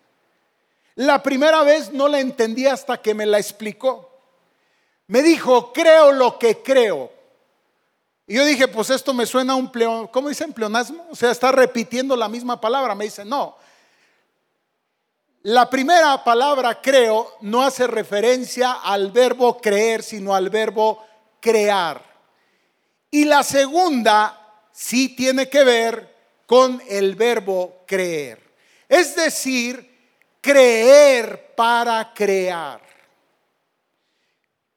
La 0.96 1.22
primera 1.22 1.62
vez 1.62 1.90
no 1.94 2.08
la 2.08 2.20
entendí 2.20 2.66
hasta 2.66 2.98
que 3.00 3.14
me 3.14 3.24
la 3.24 3.38
explicó. 3.38 4.10
Me 5.06 5.22
dijo, 5.22 5.72
creo 5.72 6.12
lo 6.12 6.38
que 6.38 6.58
creo. 6.58 7.10
Y 8.26 8.34
yo 8.34 8.44
dije, 8.44 8.68
pues 8.68 8.90
esto 8.90 9.14
me 9.14 9.24
suena 9.24 9.54
a 9.54 9.56
un 9.56 9.72
pleonasmo. 9.72 10.10
¿cómo 10.10 10.28
dicen 10.28 10.52
pleonasmo? 10.52 11.06
O 11.10 11.16
sea, 11.16 11.30
está 11.30 11.50
repitiendo 11.50 12.14
la 12.14 12.28
misma 12.28 12.60
palabra. 12.60 12.94
Me 12.94 13.04
dice, 13.04 13.24
no. 13.24 13.56
La 15.40 15.70
primera 15.70 16.22
palabra 16.22 16.82
creo 16.82 17.32
no 17.40 17.62
hace 17.62 17.86
referencia 17.86 18.72
al 18.72 19.10
verbo 19.10 19.58
creer, 19.58 20.02
sino 20.02 20.34
al 20.34 20.50
verbo 20.50 21.02
crear. 21.40 22.04
Y 23.10 23.24
la 23.24 23.42
segunda 23.42 24.39
sí 24.72 25.10
tiene 25.10 25.48
que 25.48 25.64
ver 25.64 26.14
con 26.46 26.82
el 26.88 27.14
verbo 27.14 27.84
creer. 27.86 28.40
Es 28.88 29.14
decir, 29.14 29.88
creer 30.40 31.54
para 31.54 32.12
crear. 32.12 32.80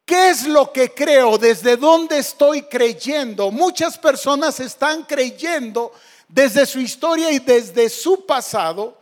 ¿Qué 0.05 0.29
es 0.29 0.45
lo 0.45 0.71
que 0.71 0.93
creo? 0.93 1.37
¿Desde 1.37 1.77
dónde 1.77 2.19
estoy 2.19 2.63
creyendo? 2.63 3.51
Muchas 3.51 3.97
personas 3.97 4.59
están 4.59 5.03
creyendo 5.03 5.93
desde 6.27 6.65
su 6.65 6.79
historia 6.79 7.31
y 7.31 7.39
desde 7.39 7.89
su 7.89 8.25
pasado, 8.25 8.97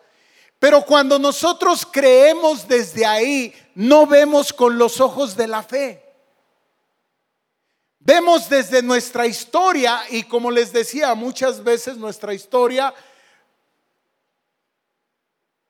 pero 0.60 0.86
cuando 0.86 1.17
nosotros 1.17 1.88
creemos 1.89 2.67
desde 2.67 3.05
ahí, 3.05 3.53
no 3.74 4.05
vemos 4.05 4.53
con 4.53 4.77
los 4.77 5.01
ojos 5.01 5.36
de 5.36 5.48
la 5.48 5.63
fe. 5.63 6.11
Vemos 8.03 8.50
desde 8.50 8.81
nuestra 8.81 9.27
historia 9.27 10.01
y 10.10 10.24
como 10.24 10.50
les 10.50 10.74
decía, 10.74 11.13
muchas 11.13 11.63
veces 11.63 11.98
nuestra 11.98 12.34
historia 12.34 12.91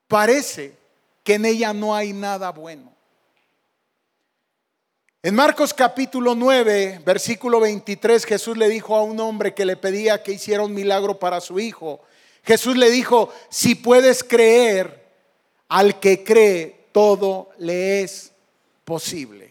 parece 0.07 0.77
que 1.23 1.33
en 1.33 1.45
ella 1.45 1.73
no 1.73 1.93
hay 1.93 2.13
nada 2.13 2.51
bueno. 2.51 2.95
En 5.21 5.35
Marcos 5.35 5.73
capítulo 5.73 6.33
9, 6.33 7.01
versículo 7.05 7.59
23, 7.59 8.25
Jesús 8.25 8.57
le 8.57 8.69
dijo 8.69 8.95
a 8.95 9.03
un 9.03 9.19
hombre 9.19 9.53
que 9.53 9.65
le 9.65 9.75
pedía 9.75 10.23
que 10.23 10.31
hiciera 10.31 10.63
un 10.63 10.73
milagro 10.73 11.19
para 11.19 11.41
su 11.41 11.59
hijo. 11.59 12.01
Jesús 12.43 12.77
le 12.77 12.89
dijo, 12.89 13.29
si 13.49 13.75
puedes 13.75 14.23
creer, 14.23 15.05
al 15.67 15.99
que 15.99 16.23
cree, 16.23 16.87
todo 16.93 17.49
le 17.57 18.01
es 18.01 18.31
posible. 18.85 19.50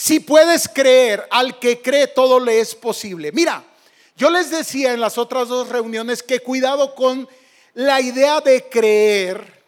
Si 0.00 0.18
puedes 0.18 0.66
creer, 0.66 1.28
al 1.30 1.58
que 1.58 1.82
cree, 1.82 2.06
todo 2.06 2.40
le 2.40 2.58
es 2.58 2.74
posible. 2.74 3.32
Mira, 3.32 3.62
yo 4.16 4.30
les 4.30 4.50
decía 4.50 4.94
en 4.94 5.00
las 5.00 5.18
otras 5.18 5.48
dos 5.48 5.68
reuniones 5.68 6.22
que 6.22 6.40
cuidado 6.40 6.94
con 6.94 7.28
la 7.74 8.00
idea 8.00 8.40
de 8.40 8.66
creer 8.70 9.60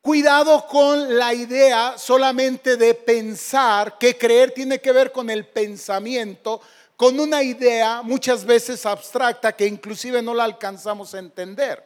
Cuidado 0.00 0.66
con 0.66 1.18
la 1.18 1.34
idea 1.34 1.98
solamente 1.98 2.78
de 2.78 2.94
pensar, 2.94 3.98
que 3.98 4.16
creer 4.16 4.52
tiene 4.52 4.80
que 4.80 4.92
ver 4.92 5.12
con 5.12 5.28
el 5.28 5.46
pensamiento, 5.46 6.62
con 6.96 7.20
una 7.20 7.42
idea 7.42 8.00
muchas 8.00 8.46
veces 8.46 8.86
abstracta 8.86 9.54
que 9.54 9.66
inclusive 9.66 10.22
no 10.22 10.32
la 10.32 10.44
alcanzamos 10.44 11.12
a 11.12 11.18
entender. 11.18 11.84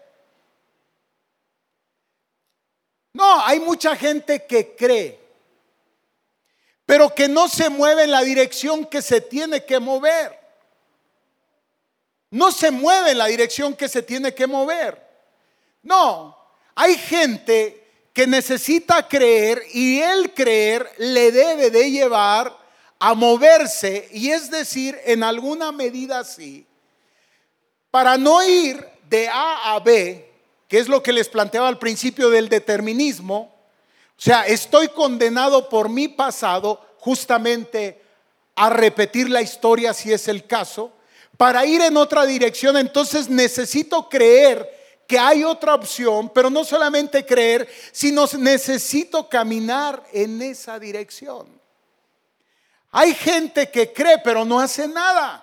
No, 3.14 3.44
hay 3.44 3.58
mucha 3.58 3.96
gente 3.96 4.44
que 4.46 4.76
cree, 4.76 5.23
pero 6.86 7.14
que 7.14 7.28
no 7.28 7.48
se 7.48 7.70
mueve 7.70 8.04
en 8.04 8.10
la 8.10 8.22
dirección 8.22 8.84
que 8.84 9.00
se 9.00 9.20
tiene 9.20 9.64
que 9.64 9.78
mover. 9.78 10.38
No 12.30 12.50
se 12.50 12.70
mueve 12.70 13.12
en 13.12 13.18
la 13.18 13.26
dirección 13.26 13.74
que 13.74 13.88
se 13.88 14.02
tiene 14.02 14.34
que 14.34 14.46
mover. 14.46 15.00
No, 15.82 16.36
hay 16.74 16.96
gente 16.96 17.84
que 18.12 18.26
necesita 18.26 19.08
creer 19.08 19.62
y 19.72 20.00
el 20.00 20.34
creer 20.34 20.90
le 20.98 21.32
debe 21.32 21.70
de 21.70 21.90
llevar 21.90 22.56
a 22.98 23.14
moverse 23.14 24.08
y 24.12 24.30
es 24.30 24.50
decir, 24.50 24.98
en 25.04 25.22
alguna 25.22 25.72
medida 25.72 26.24
sí, 26.24 26.66
para 27.90 28.16
no 28.16 28.42
ir 28.42 28.84
de 29.08 29.28
A 29.28 29.74
a 29.74 29.80
B, 29.80 30.28
que 30.68 30.78
es 30.78 30.88
lo 30.88 31.02
que 31.02 31.12
les 31.12 31.28
planteaba 31.28 31.68
al 31.68 31.78
principio 31.78 32.30
del 32.30 32.48
determinismo, 32.48 33.53
o 34.16 34.22
sea, 34.24 34.46
estoy 34.46 34.88
condenado 34.88 35.68
por 35.68 35.88
mi 35.88 36.08
pasado 36.08 36.80
justamente 36.98 38.00
a 38.54 38.70
repetir 38.70 39.28
la 39.28 39.42
historia 39.42 39.92
si 39.92 40.12
es 40.12 40.28
el 40.28 40.46
caso, 40.46 40.92
para 41.36 41.66
ir 41.66 41.80
en 41.82 41.96
otra 41.96 42.24
dirección, 42.24 42.76
entonces 42.76 43.28
necesito 43.28 44.08
creer 44.08 45.02
que 45.06 45.18
hay 45.18 45.44
otra 45.44 45.74
opción, 45.74 46.30
pero 46.32 46.48
no 46.48 46.64
solamente 46.64 47.26
creer, 47.26 47.68
sino 47.92 48.26
necesito 48.38 49.28
caminar 49.28 50.02
en 50.12 50.40
esa 50.40 50.78
dirección. 50.78 51.60
Hay 52.92 53.12
gente 53.14 53.70
que 53.70 53.92
cree, 53.92 54.18
pero 54.18 54.44
no 54.44 54.60
hace 54.60 54.86
nada. 54.86 55.40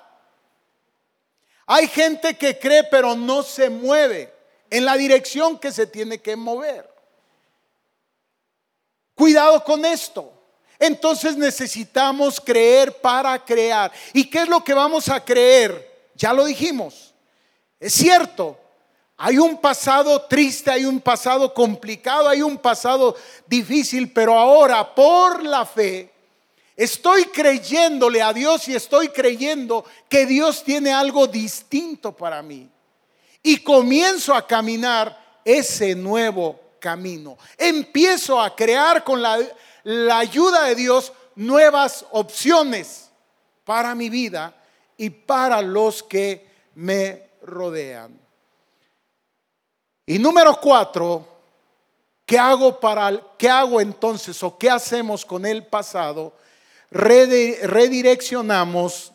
Hay 1.65 1.87
gente 1.87 2.37
que 2.37 2.57
cree, 2.57 2.85
pero 2.85 3.15
no 3.15 3.43
se 3.43 3.69
mueve 3.69 4.33
en 4.69 4.85
la 4.85 4.95
dirección 4.95 5.59
que 5.59 5.71
se 5.71 5.85
tiene 5.85 6.19
que 6.19 6.35
mover. 6.35 6.90
Cuidado 9.21 9.63
con 9.63 9.85
esto. 9.85 10.33
Entonces 10.79 11.37
necesitamos 11.37 12.41
creer 12.41 12.91
para 13.01 13.37
crear. 13.45 13.91
¿Y 14.13 14.23
qué 14.23 14.39
es 14.39 14.47
lo 14.47 14.63
que 14.63 14.73
vamos 14.73 15.09
a 15.09 15.23
creer? 15.23 16.09
Ya 16.15 16.33
lo 16.33 16.43
dijimos. 16.43 17.13
Es 17.79 17.93
cierto, 17.93 18.57
hay 19.15 19.37
un 19.37 19.61
pasado 19.61 20.23
triste, 20.23 20.71
hay 20.71 20.85
un 20.85 20.99
pasado 20.99 21.53
complicado, 21.53 22.29
hay 22.29 22.41
un 22.41 22.57
pasado 22.57 23.15
difícil, 23.45 24.11
pero 24.11 24.33
ahora 24.39 24.95
por 24.95 25.43
la 25.43 25.67
fe 25.67 26.11
estoy 26.75 27.25
creyéndole 27.25 28.23
a 28.23 28.33
Dios 28.33 28.67
y 28.69 28.73
estoy 28.73 29.09
creyendo 29.09 29.85
que 30.09 30.25
Dios 30.25 30.63
tiene 30.63 30.91
algo 30.91 31.27
distinto 31.27 32.11
para 32.11 32.41
mí. 32.41 32.67
Y 33.43 33.57
comienzo 33.57 34.33
a 34.33 34.47
caminar 34.47 35.39
ese 35.45 35.93
nuevo 35.93 36.60
camino. 36.81 37.37
Empiezo 37.57 38.41
a 38.41 38.53
crear 38.53 39.05
con 39.05 39.21
la, 39.21 39.39
ayuda 40.17 40.65
de 40.65 40.75
Dios 40.75 41.13
nuevas 41.35 42.05
opciones 42.11 43.09
para 43.63 43.95
mi 43.95 44.09
vida 44.09 44.53
y 44.97 45.09
para 45.09 45.61
los 45.61 46.03
que 46.03 46.45
me 46.75 47.29
rodean. 47.43 48.19
Y 50.05 50.19
número 50.19 50.59
cuatro, 50.59 51.25
¿qué 52.25 52.37
hago 52.37 52.77
para 52.77 53.17
qué 53.37 53.49
hago 53.49 53.79
entonces 53.79 54.43
o 54.43 54.57
qué 54.57 54.69
hacemos 54.69 55.25
con 55.25 55.45
el 55.45 55.65
pasado? 55.65 56.33
redireccionamos 56.91 59.11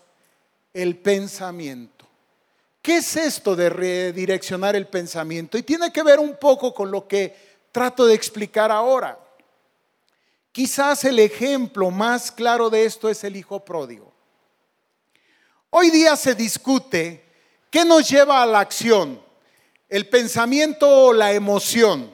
el 0.72 0.96
pensamiento. 0.96 2.06
¿Qué 2.80 2.96
es 2.98 3.16
esto 3.16 3.56
de 3.56 3.68
redireccionar 3.68 4.76
el 4.76 4.86
pensamiento? 4.86 5.58
Y 5.58 5.62
tiene 5.62 5.92
que 5.92 6.04
ver 6.04 6.20
un 6.20 6.36
poco 6.36 6.72
con 6.72 6.90
lo 6.90 7.06
que 7.08 7.55
trato 7.76 8.06
de 8.06 8.14
explicar 8.14 8.72
ahora. 8.72 9.18
Quizás 10.50 11.04
el 11.04 11.18
ejemplo 11.18 11.90
más 11.90 12.32
claro 12.32 12.70
de 12.70 12.86
esto 12.86 13.10
es 13.10 13.22
el 13.22 13.36
hijo 13.36 13.62
pródigo. 13.62 14.14
Hoy 15.68 15.90
día 15.90 16.16
se 16.16 16.34
discute 16.34 17.22
qué 17.70 17.84
nos 17.84 18.08
lleva 18.08 18.42
a 18.42 18.46
la 18.46 18.60
acción 18.60 19.20
el 19.90 20.08
pensamiento 20.08 20.88
o 20.88 21.12
la 21.12 21.34
emoción, 21.34 22.10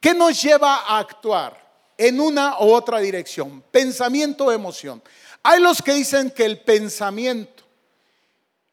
¿qué 0.00 0.14
nos 0.14 0.40
lleva 0.40 0.76
a 0.76 1.00
actuar 1.00 1.70
en 1.98 2.18
una 2.18 2.58
u 2.58 2.72
otra 2.72 2.98
dirección? 2.98 3.62
Pensamiento 3.70 4.46
o 4.46 4.52
emoción. 4.52 5.02
Hay 5.42 5.60
los 5.60 5.82
que 5.82 5.92
dicen 5.92 6.30
que 6.30 6.46
el 6.46 6.62
pensamiento 6.62 7.62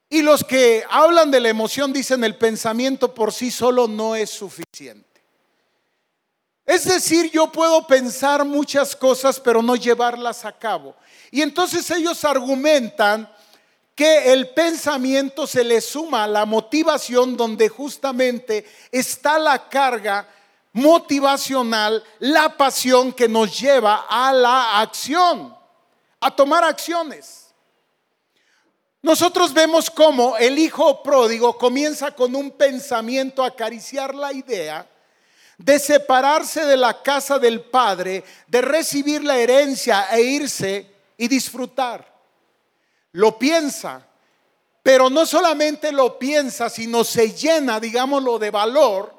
y 0.10 0.21
los 0.21 0.45
que 0.45 0.86
hablan 0.89 1.30
de 1.30 1.41
la 1.41 1.49
emoción 1.49 1.91
dicen 1.91 2.23
el 2.23 2.38
pensamiento 2.38 3.13
por 3.13 3.34
sí 3.34 3.51
solo 3.51 3.89
no 3.89 4.15
es 4.15 4.30
suficiente. 4.30 5.14
Es 6.65 6.86
decir, 6.86 7.30
yo 7.32 7.51
puedo 7.51 7.86
pensar 7.86 8.43
muchas 8.43 8.95
cosas 8.95 9.39
pero 9.39 9.62
no 9.62 9.75
llevarlas 9.75 10.45
a 10.45 10.51
cabo. 10.51 10.95
Y 11.30 11.41
entonces 11.41 11.89
ellos 11.91 12.23
argumentan 12.25 13.30
que 13.93 14.34
el 14.34 14.49
pensamiento 14.49 15.47
se 15.47 15.63
le 15.63 15.80
suma 15.80 16.25
a 16.25 16.28
la 16.28 16.45
motivación 16.45 17.38
donde 17.38 17.69
justamente 17.69 18.65
está 18.91 19.38
la 19.39 19.69
carga 19.69 20.28
motivacional, 20.73 22.04
la 22.19 22.58
pasión 22.58 23.13
que 23.13 23.30
nos 23.30 23.58
lleva 23.58 24.08
a 24.10 24.34
la 24.34 24.82
acción, 24.82 25.56
a 26.19 26.36
tomar 26.36 26.65
acciones. 26.65 27.54
Nosotros 29.01 29.54
vemos 29.54 29.89
cómo 29.89 30.36
el 30.36 30.58
hijo 30.58 31.01
pródigo 31.04 31.58
comienza 31.58 32.12
con 32.12 32.36
un 32.36 32.51
pensamiento 32.51 33.43
acariciar 33.43 34.15
la 34.15 34.34
idea 34.34 34.86
de 35.57 35.79
separarse 35.79 36.65
de 36.65 36.77
la 36.77 37.01
casa 37.01 37.39
del 37.39 37.61
padre, 37.61 38.23
de 38.47 38.61
recibir 38.61 39.23
la 39.23 39.37
herencia 39.37 40.07
e 40.11 40.21
irse 40.21 40.91
y 41.17 41.27
disfrutar 41.27 42.15
lo 43.15 43.39
piensa, 43.39 44.05
pero 44.83 45.09
no 45.09 45.25
solamente 45.25 45.91
lo 45.93 46.19
piensa, 46.19 46.69
sino 46.69 47.05
se 47.05 47.31
llena, 47.31 47.79
digámoslo, 47.79 48.37
de 48.37 48.51
valor, 48.51 49.15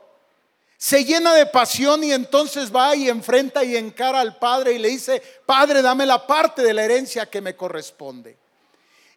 se 0.77 1.03
llena 1.05 1.33
de 1.35 1.47
pasión 1.47 2.05
y 2.05 2.13
entonces 2.13 2.75
va 2.75 2.95
y 2.95 3.09
enfrenta 3.09 3.65
y 3.65 3.75
encara 3.75 4.21
al 4.21 4.37
Padre 4.37 4.75
y 4.75 4.79
le 4.79 4.89
dice, 4.89 5.23
Padre, 5.47 5.81
dame 5.81 6.05
la 6.05 6.27
parte 6.27 6.63
de 6.63 6.75
la 6.75 6.85
herencia 6.85 7.25
que 7.27 7.41
me 7.41 7.57
corresponde. 7.57 8.37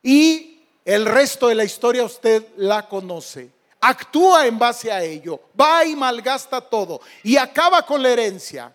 y 0.01 0.55
el 0.85 1.05
resto 1.05 1.49
de 1.49 1.55
la 1.55 1.65
historia 1.65 2.05
usted 2.05 2.47
la 2.55 2.87
conoce. 2.87 3.51
Actúa 3.81 4.45
en 4.45 4.59
base 4.59 4.91
a 4.91 5.01
ello, 5.01 5.39
va 5.59 5.85
y 5.85 5.95
malgasta 5.95 6.59
todo 6.59 6.99
y 7.23 7.37
acaba 7.37 7.85
con 7.85 8.03
la 8.03 8.09
herencia. 8.09 8.73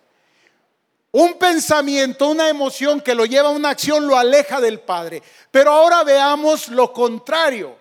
Un 1.12 1.34
pensamiento, 1.34 2.28
una 2.28 2.48
emoción 2.48 3.00
que 3.00 3.14
lo 3.14 3.24
lleva 3.24 3.50
a 3.50 3.52
una 3.52 3.70
acción 3.70 4.04
lo 4.06 4.18
aleja 4.18 4.60
del 4.60 4.80
Padre. 4.80 5.22
Pero 5.50 5.70
ahora 5.70 6.02
veamos 6.02 6.66
lo 6.68 6.92
contrario. 6.92 7.76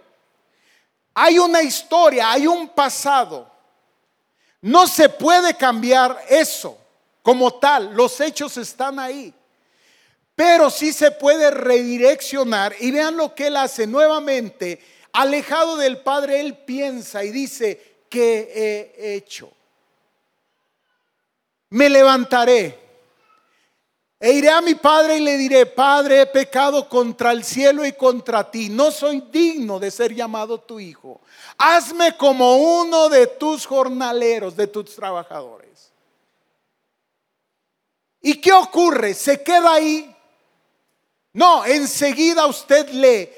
Hay 1.16 1.40
una 1.40 1.64
historia, 1.64 2.32
hay 2.32 2.46
un 2.46 2.70
pasado. 2.70 3.50
No 4.62 4.86
se 4.86 5.10
puede 5.10 5.56
cambiar 5.56 6.24
eso 6.30 6.78
como 7.24 7.56
tal. 7.56 7.96
Los 7.96 8.22
hechos 8.22 8.56
están 8.58 9.00
ahí. 9.00 9.34
Pero 10.36 10.70
sí 10.70 10.94
se 10.94 11.10
puede 11.10 11.50
redireccionar. 11.50 12.76
Y 12.80 12.92
vean 12.92 13.18
lo 13.18 13.34
que 13.34 13.48
él 13.48 13.58
hace 13.58 13.88
nuevamente. 13.88 14.80
Alejado 15.14 15.78
del 15.78 16.00
Padre, 16.02 16.42
él 16.42 16.58
piensa 16.58 17.24
y 17.24 17.32
dice, 17.32 18.06
¿qué 18.10 18.94
he 18.98 19.16
hecho? 19.16 19.52
Me 21.70 21.90
levantaré 21.90 22.84
e 24.26 24.32
iré 24.32 24.50
a 24.50 24.62
mi 24.62 24.76
padre 24.76 25.18
y 25.18 25.20
le 25.20 25.38
diré, 25.38 25.66
Padre, 25.66 26.22
he 26.22 26.26
pecado 26.26 26.88
contra 26.88 27.34
el 27.34 27.44
cielo 27.44 27.86
y 27.86 27.92
contra 27.92 28.50
ti. 28.50 28.70
No 28.70 28.90
soy 28.90 29.20
digno 29.30 29.82
de 29.82 29.92
ser 29.92 30.16
llamado 30.16 30.62
tu 30.62 30.80
hijo. 30.80 31.20
Hazme 31.58 32.16
como 32.16 32.56
uno 32.56 33.10
de 33.10 33.28
tus 33.28 33.66
jornaleros, 33.66 34.56
de 34.56 34.68
tus 34.68 34.96
trabajadores. 34.96 35.92
¿Y 38.22 38.36
qué 38.36 38.54
ocurre? 38.54 39.14
¿Se 39.14 39.44
queda 39.44 39.74
ahí? 39.74 40.16
No, 41.34 41.66
enseguida 41.66 42.46
usted 42.46 42.88
lee. 42.92 43.30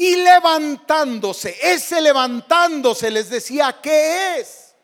Y 0.00 0.16
levantándose, 0.16 1.58
ese 1.60 2.00
levantándose 2.00 3.10
les 3.10 3.28
decía, 3.28 3.80
¿qué 3.82 4.38
es? 4.38 4.74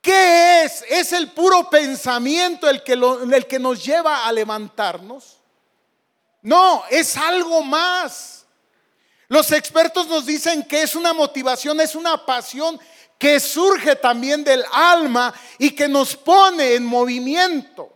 ¿Qué 0.00 0.62
es? 0.62 0.84
¿Es 0.88 1.12
el 1.12 1.32
puro 1.32 1.68
pensamiento 1.68 2.70
el 2.70 2.84
que, 2.84 2.92
el 2.92 3.46
que 3.48 3.58
nos 3.58 3.84
lleva 3.84 4.28
a 4.28 4.32
levantarnos? 4.32 5.40
No, 6.42 6.84
es 6.90 7.16
algo 7.16 7.64
más. 7.64 8.46
Los 9.26 9.50
expertos 9.50 10.06
nos 10.06 10.26
dicen 10.26 10.62
que 10.62 10.82
es 10.82 10.94
una 10.94 11.12
motivación, 11.12 11.80
es 11.80 11.96
una 11.96 12.24
pasión 12.24 12.78
que 13.18 13.40
surge 13.40 13.96
también 13.96 14.44
del 14.44 14.64
alma 14.70 15.34
y 15.58 15.72
que 15.72 15.88
nos 15.88 16.14
pone 16.14 16.74
en 16.74 16.86
movimiento. 16.86 17.92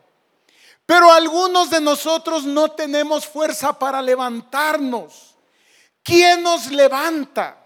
Pero 0.84 1.12
algunos 1.12 1.70
de 1.70 1.80
nosotros 1.80 2.42
no 2.42 2.72
tenemos 2.72 3.24
fuerza 3.24 3.78
para 3.78 4.02
levantarnos. 4.02 5.33
¿Quién 6.04 6.42
nos 6.42 6.70
levanta? 6.70 7.56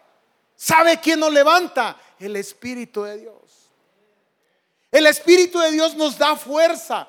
¿Sabe 0.56 0.98
quién 1.00 1.18
nos 1.18 1.32
levanta? 1.32 1.96
El 2.20 2.36
Espíritu 2.36 3.02
de 3.02 3.18
Dios. 3.18 3.34
El 4.92 5.06
Espíritu 5.06 5.58
de 5.58 5.72
Dios 5.72 5.96
nos 5.96 6.16
da 6.16 6.36
fuerza, 6.36 7.06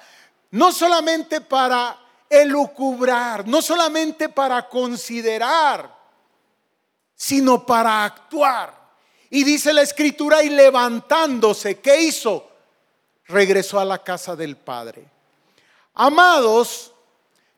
no 0.51 0.71
solamente 0.71 1.39
para 1.39 1.97
elucubrar, 2.27 3.47
no 3.47 3.61
solamente 3.61 4.27
para 4.29 4.67
considerar, 4.67 5.95
sino 7.15 7.63
para 7.63 8.05
actuar. 8.05 8.73
Y 9.29 9.43
dice 9.43 9.71
la 9.71 9.83
escritura, 9.83 10.41
y 10.43 10.49
levantándose, 10.49 11.79
¿qué 11.79 12.01
hizo? 12.01 12.49
Regresó 13.25 13.79
a 13.79 13.85
la 13.85 13.99
casa 13.99 14.35
del 14.35 14.57
Padre. 14.57 15.05
Amados, 15.93 16.91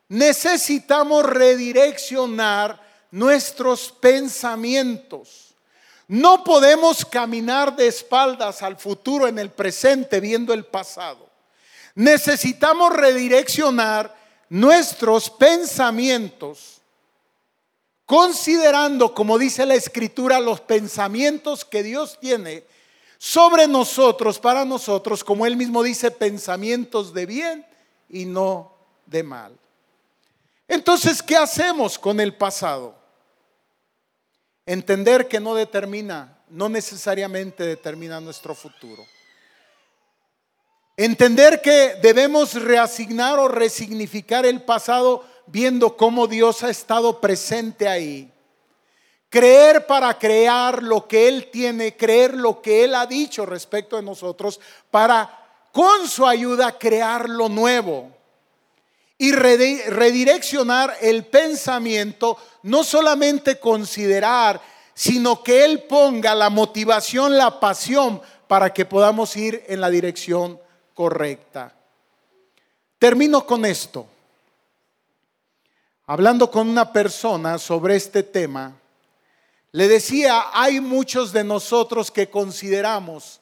necesitamos 0.10 1.26
redireccionar 1.26 2.81
nuestros 3.12 3.92
pensamientos. 3.92 5.54
No 6.08 6.44
podemos 6.44 7.06
caminar 7.06 7.76
de 7.76 7.88
espaldas 7.88 8.62
al 8.62 8.78
futuro 8.78 9.28
en 9.28 9.40
el 9.40 9.50
presente 9.50 10.20
viendo 10.20 10.54
el 10.54 10.66
pasado. 10.66 11.30
Necesitamos 11.96 12.94
redireccionar 12.94 14.16
nuestros 14.50 15.30
pensamientos 15.30 16.82
considerando, 18.06 19.14
como 19.14 19.38
dice 19.38 19.66
la 19.66 19.76
escritura, 19.76 20.42
los 20.42 20.60
pensamientos 20.60 21.64
que 21.64 21.82
Dios 21.82 22.18
tiene 22.20 22.66
sobre 23.18 23.68
nosotros, 23.68 24.40
para 24.40 24.66
nosotros, 24.66 25.24
como 25.24 25.46
él 25.46 25.56
mismo 25.56 25.82
dice, 25.82 26.12
pensamientos 26.12 27.14
de 27.14 27.26
bien 27.26 27.66
y 28.10 28.26
no 28.26 28.74
de 29.06 29.24
mal. 29.24 29.58
Entonces, 30.68 31.24
¿qué 31.24 31.38
hacemos 31.38 31.98
con 31.98 32.20
el 32.20 32.36
pasado? 32.36 33.01
Entender 34.66 35.28
que 35.28 35.40
no 35.40 35.56
determina, 35.56 36.38
no 36.50 36.70
necesariamente 36.70 37.66
determina 37.66 38.20
nuestro 38.20 38.54
futuro. 38.54 39.06
Entender 40.98 41.62
que 41.62 41.96
debemos 42.02 42.54
reasignar 42.54 43.40
o 43.40 43.48
resignificar 43.48 44.46
el 44.46 44.62
pasado 44.62 45.26
viendo 45.48 45.98
cómo 45.98 46.28
Dios 46.28 46.64
ha 46.64 46.70
estado 46.70 47.20
presente 47.20 47.88
ahí. 47.88 48.32
Creer 49.30 49.88
para 49.88 50.18
crear 50.20 50.84
lo 50.84 51.08
que 51.08 51.28
Él 51.28 51.50
tiene, 51.50 51.96
creer 51.96 52.36
lo 52.36 52.62
que 52.62 52.84
Él 52.84 52.94
ha 52.94 53.06
dicho 53.06 53.46
respecto 53.46 53.96
de 53.96 54.04
nosotros, 54.04 54.60
para 54.92 55.38
con 55.72 56.08
su 56.08 56.28
ayuda 56.28 56.78
crear 56.78 57.30
lo 57.30 57.50
nuevo 57.50 58.21
y 59.22 59.34
redireccionar 59.34 60.98
el 61.00 61.26
pensamiento, 61.28 62.38
no 62.64 62.84
solamente 62.84 63.60
considerar, 63.60 64.60
sino 64.96 65.44
que 65.44 65.64
Él 65.64 65.84
ponga 65.84 66.34
la 66.34 66.50
motivación, 66.50 67.38
la 67.38 67.60
pasión 67.60 68.20
para 68.48 68.74
que 68.74 68.84
podamos 68.84 69.38
ir 69.38 69.64
en 69.68 69.80
la 69.80 69.92
dirección 69.92 70.60
correcta. 70.96 71.72
Termino 72.98 73.46
con 73.46 73.64
esto. 73.64 74.08
Hablando 76.08 76.50
con 76.50 76.68
una 76.68 76.92
persona 76.92 77.60
sobre 77.60 77.98
este 77.98 78.24
tema, 78.24 78.74
le 79.72 79.88
decía, 79.88 80.46
hay 80.52 80.80
muchos 80.80 81.32
de 81.32 81.44
nosotros 81.44 82.10
que 82.10 82.28
consideramos 82.28 83.41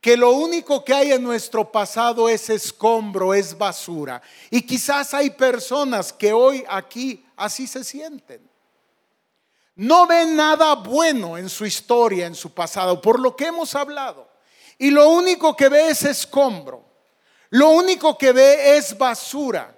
que 0.00 0.16
lo 0.16 0.32
único 0.32 0.82
que 0.82 0.94
hay 0.94 1.12
en 1.12 1.22
nuestro 1.22 1.70
pasado 1.70 2.28
es 2.28 2.48
escombro, 2.48 3.34
es 3.34 3.56
basura. 3.56 4.22
Y 4.50 4.62
quizás 4.62 5.12
hay 5.12 5.30
personas 5.30 6.12
que 6.12 6.32
hoy 6.32 6.64
aquí 6.68 7.26
así 7.36 7.66
se 7.66 7.84
sienten. 7.84 8.48
No 9.74 10.06
ven 10.06 10.36
nada 10.36 10.74
bueno 10.74 11.36
en 11.36 11.48
su 11.48 11.66
historia, 11.66 12.26
en 12.26 12.34
su 12.34 12.52
pasado, 12.52 13.00
por 13.00 13.20
lo 13.20 13.36
que 13.36 13.46
hemos 13.46 13.74
hablado. 13.74 14.28
Y 14.78 14.90
lo 14.90 15.10
único 15.10 15.54
que 15.54 15.68
ve 15.68 15.90
es 15.90 16.02
escombro. 16.02 16.84
Lo 17.50 17.70
único 17.70 18.16
que 18.16 18.32
ve 18.32 18.76
es 18.76 18.96
basura. 18.96 19.76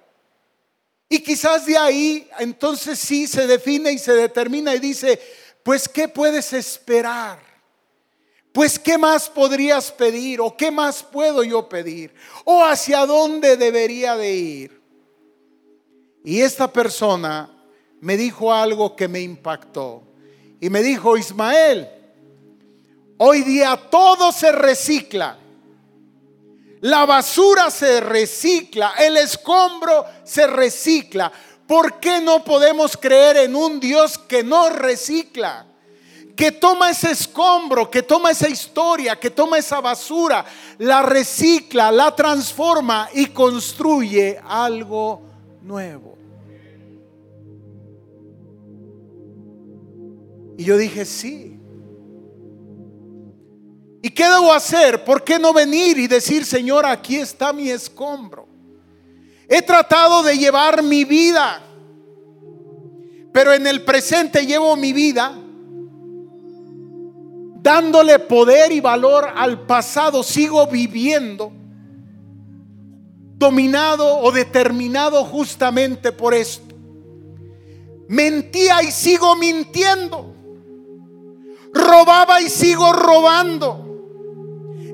Y 1.09 1.19
quizás 1.19 1.65
de 1.65 1.77
ahí 1.77 2.29
entonces 2.39 2.97
sí 2.97 3.27
se 3.27 3.45
define 3.45 3.91
y 3.91 3.99
se 3.99 4.13
determina 4.13 4.73
y 4.73 4.79
dice, 4.79 5.21
pues 5.63 5.89
¿qué 5.89 6.07
puedes 6.07 6.53
esperar? 6.53 7.52
Pues 8.53 8.77
¿qué 8.77 8.99
más 8.99 9.29
podrías 9.29 9.91
pedir? 9.91 10.39
¿O 10.39 10.55
qué 10.55 10.69
más 10.69 11.01
puedo 11.01 11.43
yo 11.43 11.67
pedir? 11.67 12.13
¿O 12.45 12.63
hacia 12.63 13.05
dónde 13.07 13.57
debería 13.57 14.15
de 14.15 14.31
ir? 14.31 14.81
Y 16.23 16.39
esta 16.39 16.71
persona 16.71 17.49
me 17.99 18.15
dijo 18.15 18.53
algo 18.53 18.95
que 18.95 19.07
me 19.07 19.21
impactó. 19.21 20.03
Y 20.61 20.69
me 20.69 20.83
dijo, 20.83 21.17
Ismael, 21.17 21.89
hoy 23.17 23.41
día 23.41 23.75
todo 23.89 24.31
se 24.31 24.51
recicla. 24.51 25.39
La 26.81 27.05
basura 27.05 27.71
se 27.71 28.01
recicla, 28.01 28.93
el 28.99 29.17
escombro 29.17 30.05
se 30.23 30.45
recicla. 30.45 31.31
¿Por 31.65 31.99
qué 31.99 32.21
no 32.21 32.43
podemos 32.43 32.97
creer 32.97 33.37
en 33.37 33.55
un 33.55 33.79
Dios 33.79 34.17
que 34.17 34.43
no 34.43 34.69
recicla? 34.69 35.65
Que 36.35 36.51
toma 36.51 36.89
ese 36.89 37.11
escombro, 37.11 37.89
que 37.89 38.01
toma 38.01 38.31
esa 38.31 38.49
historia, 38.49 39.15
que 39.19 39.29
toma 39.29 39.57
esa 39.57 39.79
basura, 39.81 40.45
la 40.79 41.03
recicla, 41.03 41.91
la 41.91 42.15
transforma 42.15 43.09
y 43.13 43.27
construye 43.27 44.39
algo 44.43 45.21
nuevo. 45.61 46.17
Y 50.57 50.63
yo 50.63 50.77
dije, 50.77 51.05
sí. 51.05 51.59
¿Y 54.01 54.09
qué 54.09 54.23
debo 54.25 54.51
hacer? 54.51 55.03
¿Por 55.03 55.23
qué 55.23 55.39
no 55.39 55.53
venir 55.53 55.97
y 55.97 56.07
decir, 56.07 56.45
Señor, 56.45 56.85
aquí 56.85 57.17
está 57.17 57.53
mi 57.53 57.69
escombro? 57.69 58.47
He 59.47 59.61
tratado 59.61 60.23
de 60.23 60.37
llevar 60.37 60.81
mi 60.81 61.05
vida, 61.05 61.61
pero 63.31 63.53
en 63.53 63.67
el 63.67 63.83
presente 63.83 64.45
llevo 64.45 64.75
mi 64.75 64.93
vida 64.93 65.42
dándole 67.63 68.19
poder 68.19 68.71
y 68.71 68.81
valor 68.81 69.25
al 69.33 69.61
pasado, 69.61 70.21
sigo 70.21 70.67
viviendo 70.67 71.51
dominado 73.43 74.19
o 74.19 74.31
determinado 74.31 75.25
justamente 75.25 76.11
por 76.11 76.33
esto. 76.33 76.75
Mentía 78.07 78.81
y 78.83 78.91
sigo 78.91 79.35
mintiendo. 79.35 80.33
Robaba 81.73 82.41
y 82.41 82.49
sigo 82.49 82.93
robando. 82.93 83.79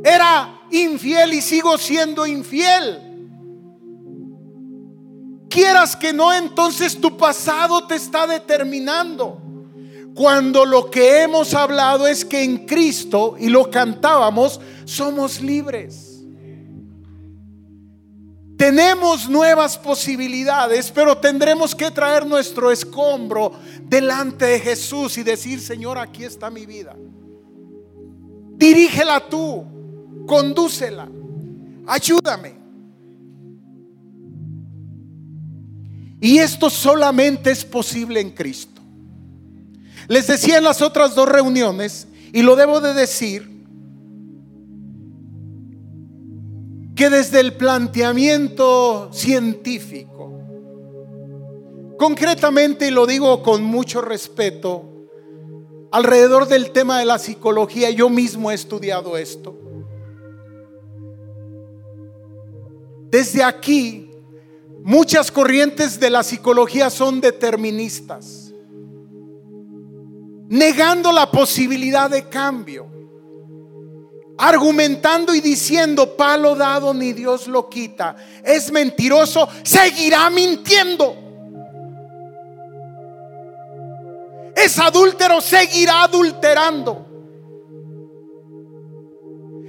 Era 0.03 0.61
infiel 0.71 1.33
y 1.33 1.41
sigo 1.41 1.77
siendo 1.77 2.25
infiel. 2.25 3.05
Quieras 5.49 5.95
que 5.95 6.13
no, 6.13 6.31
entonces 6.33 6.99
tu 6.99 7.17
pasado 7.17 7.85
te 7.87 7.95
está 7.95 8.25
determinando. 8.25 9.41
Cuando 10.19 10.65
lo 10.65 10.91
que 10.91 11.23
hemos 11.23 11.53
hablado 11.53 12.05
es 12.05 12.25
que 12.25 12.43
en 12.43 12.65
Cristo, 12.65 13.37
y 13.39 13.47
lo 13.47 13.71
cantábamos, 13.71 14.59
somos 14.83 15.39
libres. 15.39 16.25
Tenemos 18.57 19.29
nuevas 19.29 19.77
posibilidades, 19.77 20.91
pero 20.91 21.17
tendremos 21.17 21.73
que 21.73 21.89
traer 21.89 22.25
nuestro 22.25 22.69
escombro 22.69 23.53
delante 23.85 24.43
de 24.43 24.59
Jesús 24.59 25.17
y 25.17 25.23
decir, 25.23 25.61
Señor, 25.61 25.97
aquí 25.97 26.25
está 26.25 26.49
mi 26.49 26.65
vida. 26.65 26.97
Dirígela 28.57 29.21
tú, 29.29 29.63
condúcela, 30.27 31.07
ayúdame. 31.87 32.59
Y 36.19 36.39
esto 36.39 36.69
solamente 36.69 37.51
es 37.51 37.63
posible 37.63 38.19
en 38.19 38.31
Cristo. 38.31 38.78
Les 40.09 40.25
decía 40.25 40.57
en 40.57 40.63
las 40.63 40.81
otras 40.81 41.13
dos 41.13 41.29
reuniones, 41.29 42.07
y 42.33 42.41
lo 42.41 42.55
debo 42.55 42.81
de 42.81 42.95
decir, 42.95 43.47
que 46.95 47.11
desde 47.11 47.39
el 47.39 47.53
planteamiento 47.53 49.13
científico, 49.13 50.33
concretamente, 51.97 52.87
y 52.87 52.91
lo 52.91 53.05
digo 53.05 53.43
con 53.43 53.63
mucho 53.63 54.01
respeto, 54.01 54.83
alrededor 55.91 56.47
del 56.47 56.71
tema 56.71 56.97
de 56.97 57.05
la 57.05 57.19
psicología, 57.19 57.91
yo 57.91 58.09
mismo 58.09 58.49
he 58.49 58.55
estudiado 58.55 59.15
esto. 59.15 59.55
Desde 63.11 63.43
aquí, 63.43 64.09
muchas 64.83 65.31
corrientes 65.31 65.99
de 65.99 66.09
la 66.09 66.23
psicología 66.23 66.89
son 66.89 67.21
deterministas, 67.21 68.48
negando 70.49 71.11
la 71.11 71.31
posibilidad 71.31 72.09
de 72.09 72.27
cambio 72.27 72.99
argumentando 74.41 75.35
y 75.35 75.41
diciendo, 75.41 76.15
palo 76.15 76.55
dado 76.55 76.93
ni 76.93 77.11
Dios 77.11 77.45
lo 77.47 77.67
quita, 77.67 78.15
es 78.41 78.71
mentiroso, 78.71 79.49
seguirá 79.63 80.29
mintiendo. 80.29 81.13
Es 84.55 84.79
adúltero, 84.79 85.41
seguirá 85.41 86.03
adulterando. 86.03 87.05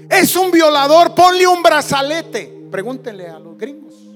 Es 0.08 0.34
un 0.36 0.50
violador, 0.52 1.14
ponle 1.14 1.46
un 1.46 1.62
brazalete. 1.62 2.68
Pregúntenle 2.70 3.28
a 3.28 3.38
los 3.38 3.56
gringos. 3.56 4.09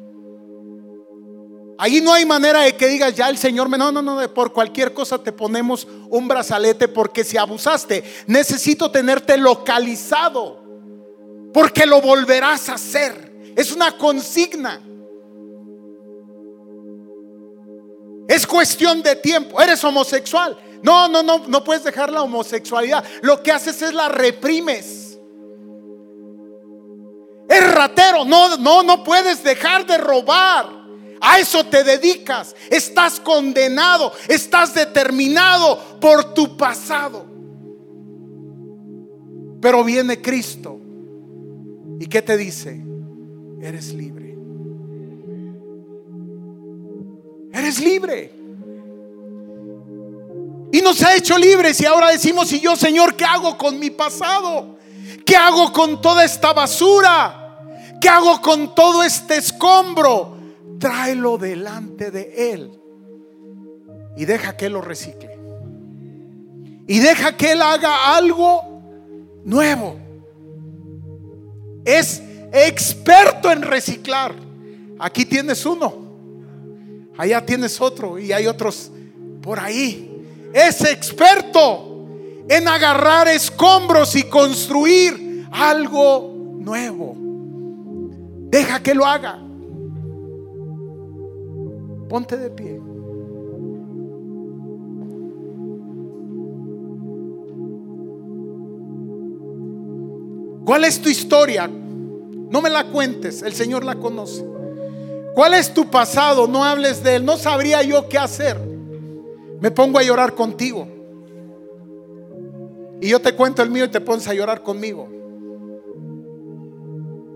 Ahí 1.85 2.01
no 2.01 2.15
hay 2.15 2.25
manera 2.25 2.63
de 2.63 2.75
que 2.75 2.89
digas 2.89 3.15
ya 3.15 3.29
el 3.29 3.37
Señor 3.37 3.69
me 3.69 3.77
no, 3.77 3.93
no, 3.93 4.01
no, 4.01 4.33
por 4.33 4.55
cualquier 4.55 4.95
cosa 4.95 5.19
te 5.19 5.33
ponemos 5.33 5.87
un 6.09 6.27
brazalete 6.27 6.89
porque 6.89 7.25
si 7.25 7.37
abusaste, 7.37 8.03
necesito 8.27 8.91
tenerte 8.91 9.37
localizado 9.37 10.63
porque 11.53 11.85
lo 11.85 12.01
volverás 12.01 12.71
a 12.71 12.77
hacer. 12.77 13.53
Es 13.55 13.71
una 13.71 13.99
consigna. 13.99 14.81
Es 18.29 18.47
cuestión 18.47 19.03
de 19.03 19.17
tiempo. 19.17 19.61
Eres 19.61 19.85
homosexual. 19.85 20.57
No, 20.83 21.07
no, 21.09 21.23
no, 21.23 21.43
no 21.47 21.63
puedes 21.63 21.85
dejar 21.85 22.11
la 22.11 22.23
homosexualidad. 22.23 23.05
Lo 23.21 23.43
que 23.43 23.53
haces 23.53 23.83
es 23.83 23.93
la 23.93 24.09
reprimes. 24.09 25.19
Es 27.47 27.75
ratero. 27.75 28.25
No, 28.25 28.57
no, 28.57 28.83
no 28.83 29.05
puedes 29.05 29.45
dejar 29.45 29.85
de 29.85 29.99
robar. 29.99 30.74
A 31.27 31.39
eso 31.39 31.65
te 31.65 31.83
dedicas. 31.83 32.55
Estás 32.71 33.19
condenado. 33.19 34.13
Estás 34.29 34.75
determinado 34.75 35.99
por 35.99 36.35
tu 36.35 36.55
pasado. 36.55 37.25
Pero 39.59 39.83
viene 39.83 40.21
Cristo. 40.21 40.79
¿Y 41.99 42.07
qué 42.07 42.21
te 42.21 42.37
dice? 42.37 42.79
Eres 43.63 43.95
libre. 43.95 44.37
Eres 47.55 47.81
libre. 47.81 48.35
Y 50.73 50.83
nos 50.83 51.03
ha 51.03 51.17
hecho 51.17 51.39
libres 51.39 51.81
y 51.81 51.87
ahora 51.87 52.11
decimos, 52.11 52.53
y 52.53 52.61
yo 52.61 52.77
Señor, 52.77 53.17
¿qué 53.17 53.25
hago 53.25 53.57
con 53.57 53.79
mi 53.79 53.89
pasado? 53.89 54.77
¿Qué 55.25 55.37
hago 55.37 55.73
con 55.73 56.03
toda 56.03 56.23
esta 56.23 56.53
basura? 56.53 57.57
¿Qué 57.99 58.11
hago 58.11 58.43
con 58.43 58.75
todo 58.75 59.03
este 59.03 59.37
escombro? 59.37 60.34
Tráelo 60.85 61.39
delante 61.39 62.11
de 62.11 62.53
Él 62.53 62.79
y 64.19 64.27
deja 64.27 64.55
que 64.55 64.67
Él 64.67 64.75
lo 64.75 64.83
recicle. 64.83 65.39
Y 66.87 66.99
deja 66.99 67.35
que 67.39 67.53
Él 67.53 67.63
haga 67.63 68.15
algo 68.15 68.83
nuevo. 69.47 69.97
Es 71.87 72.23
experto 72.53 73.51
en 73.51 73.63
reciclar. 73.63 74.35
Aquí 74.99 75.25
tienes 75.25 75.65
uno. 75.65 75.95
Allá 77.17 77.47
tienes 77.47 77.81
otro 77.81 78.19
y 78.19 78.33
hay 78.33 78.47
otros 78.47 78.91
por 79.41 79.59
ahí. 79.59 80.51
Es 80.53 80.83
experto 80.83 82.07
en 82.47 82.69
agarrar 82.69 83.27
escombros 83.29 84.15
y 84.17 84.25
construir 84.25 85.49
algo 85.51 86.31
nuevo. 86.59 87.17
Deja 88.51 88.83
que 88.83 88.95
lo 88.95 89.07
haga. 89.07 89.44
Ponte 92.15 92.37
de 92.37 92.49
pie. 92.49 92.81
¿Cuál 100.65 100.85
es 100.85 101.03
tu 101.03 101.09
historia? 101.09 101.67
No 101.67 102.63
me 102.63 102.71
la 102.71 102.85
cuentes, 102.93 103.43
el 103.43 103.53
Señor 103.53 103.83
la 103.83 103.97
conoce. 103.97 104.47
¿Cuál 105.35 105.55
es 105.55 105.75
tu 105.75 105.91
pasado? 105.91 106.47
No 106.47 106.63
hables 106.63 107.03
de 107.03 107.17
él. 107.17 107.25
No 107.25 107.37
sabría 107.37 107.83
yo 107.83 108.09
qué 108.09 108.17
hacer. 108.17 108.61
Me 109.61 109.73
pongo 109.73 109.99
a 109.99 110.05
llorar 110.05 110.37
contigo. 110.37 110.87
Y 113.01 113.09
yo 113.09 113.21
te 113.21 113.35
cuento 113.35 113.61
el 113.61 113.71
mío 113.71 113.87
y 113.87 113.89
te 113.89 114.01
pones 114.01 114.29
a 114.29 114.35
llorar 114.35 114.63
conmigo. 114.63 115.09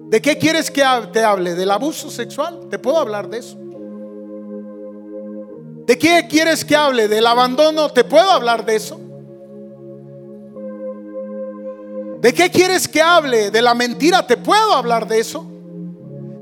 ¿De 0.09 0.23
qué 0.23 0.39
quieres 0.39 0.71
que 0.71 0.85
te 1.13 1.25
hable? 1.25 1.57
¿Del 1.57 1.73
abuso 1.73 2.13
sexual? 2.13 2.69
Te 2.71 2.79
puedo 2.79 2.99
hablar 2.99 3.29
de 3.29 3.39
eso. 3.39 3.59
¿De 5.89 5.99
qué 5.99 6.27
quieres 6.29 6.67
que 6.67 6.77
hable? 6.77 7.09
¿Del 7.09 7.27
abandono? 7.27 7.89
¿Te 7.89 8.05
puedo 8.05 8.31
hablar 8.31 8.63
de 8.67 8.77
eso? 8.77 9.01
¿De 12.21 12.35
qué 12.35 12.51
quieres 12.51 12.87
que 12.87 13.01
hable? 13.01 13.51
¿De 13.51 13.63
la 13.63 13.73
mentira? 13.73 14.27
¿Te 14.27 14.37
puedo 14.37 14.75
hablar 14.75 15.09
de 15.09 15.19
eso? 15.19 15.47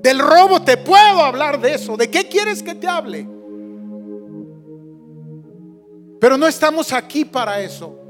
¿Del 0.02 0.18
robo? 0.18 0.62
¿Te 0.62 0.76
puedo 0.76 1.22
hablar 1.22 1.60
de 1.60 1.74
eso? 1.74 1.96
¿De 1.96 2.10
qué 2.10 2.26
quieres 2.28 2.60
que 2.60 2.74
te 2.74 2.88
hable? 2.88 3.28
Pero 6.18 6.36
no 6.36 6.48
estamos 6.48 6.92
aquí 6.92 7.24
para 7.24 7.60
eso. 7.60 8.00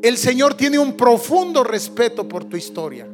El 0.00 0.16
Señor 0.16 0.54
tiene 0.54 0.78
un 0.78 0.94
profundo 0.94 1.62
respeto 1.62 2.26
por 2.26 2.44
tu 2.44 2.56
historia. 2.56 3.06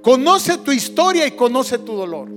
Conoce 0.00 0.56
tu 0.56 0.72
historia 0.72 1.26
y 1.26 1.32
conoce 1.32 1.76
tu 1.76 1.92
dolor. 1.94 2.30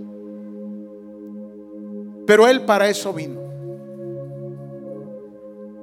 Pero 2.32 2.48
Él 2.48 2.62
para 2.62 2.88
eso 2.88 3.12
vino. 3.12 3.42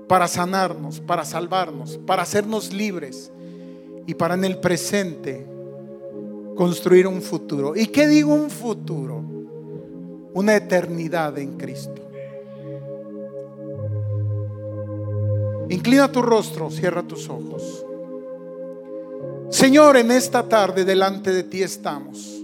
Para 0.08 0.26
sanarnos, 0.26 0.98
para 0.98 1.26
salvarnos, 1.26 1.98
para 2.06 2.22
hacernos 2.22 2.72
libres 2.72 3.30
y 4.06 4.14
para 4.14 4.32
en 4.32 4.46
el 4.46 4.56
presente 4.56 5.46
construir 6.56 7.06
un 7.06 7.20
futuro. 7.20 7.76
¿Y 7.76 7.88
qué 7.88 8.08
digo 8.08 8.32
un 8.32 8.48
futuro? 8.48 9.22
Una 10.32 10.56
eternidad 10.56 11.36
en 11.36 11.58
Cristo. 11.58 12.00
Inclina 15.68 16.10
tu 16.10 16.22
rostro, 16.22 16.70
cierra 16.70 17.02
tus 17.02 17.28
ojos. 17.28 17.84
Señor, 19.50 19.98
en 19.98 20.10
esta 20.12 20.48
tarde 20.48 20.86
delante 20.86 21.30
de 21.30 21.42
ti 21.42 21.62
estamos. 21.62 22.37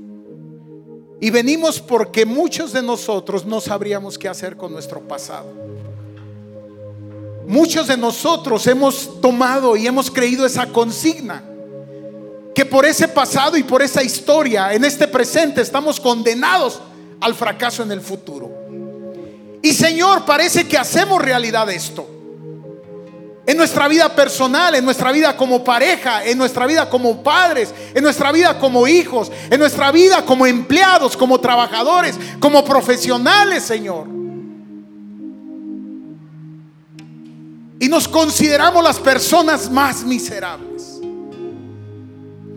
Y 1.25 1.31
venimos 1.31 1.81
porque 1.81 2.27
muchos 2.27 2.75
de 2.75 2.83
nosotros 2.83 3.47
no 3.47 3.59
sabríamos 3.59 4.19
qué 4.19 4.29
hacer 4.29 4.59
con 4.59 4.71
nuestro 4.75 5.01
pasado. 5.01 5.51
Muchos 7.47 7.87
de 7.87 7.97
nosotros 7.97 8.67
hemos 8.67 9.23
tomado 9.23 9.75
y 9.75 9.87
hemos 9.87 10.11
creído 10.11 10.45
esa 10.45 10.67
consigna. 10.67 11.43
Que 12.55 12.67
por 12.67 12.85
ese 12.85 13.09
pasado 13.09 13.57
y 13.57 13.63
por 13.63 13.81
esa 13.81 14.03
historia, 14.03 14.75
en 14.75 14.85
este 14.85 15.09
presente, 15.09 15.63
estamos 15.63 15.99
condenados 15.99 16.83
al 17.23 17.35
fracaso 17.35 17.83
en 17.83 17.93
el 17.93 18.03
futuro. 18.03 18.51
Y 19.63 19.73
Señor, 19.73 20.27
parece 20.27 20.69
que 20.69 20.77
hacemos 20.77 21.23
realidad 21.23 21.71
esto. 21.71 22.07
En 23.47 23.59
nuestra 23.59 23.89
vida 23.89 24.09
personal, 24.15 24.75
en 24.75 24.85
nuestra 24.85 25.13
vida 25.13 25.37
como 25.37 25.63
pareja, 25.63 26.25
en 26.25 26.39
nuestra 26.39 26.67
vida 26.67 26.89
como 26.89 27.23
padres, 27.23 27.75
en 27.95 28.03
nuestra 28.03 28.33
vida 28.33 28.59
como 28.59 28.89
hijos, 28.89 29.31
en 29.51 29.61
nuestra 29.61 29.93
vida 29.93 30.25
como 30.25 30.47
empleados, 30.47 31.15
como 31.15 31.39
trabajadores, 31.39 32.17
como 32.41 32.65
profesionales, 32.65 33.63
Señor. 33.63 34.07
Y 37.81 37.89
nos 37.89 38.09
consideramos 38.09 38.83
las 38.83 38.99
personas 38.99 39.71
más 39.71 40.05
miserables. 40.05 41.01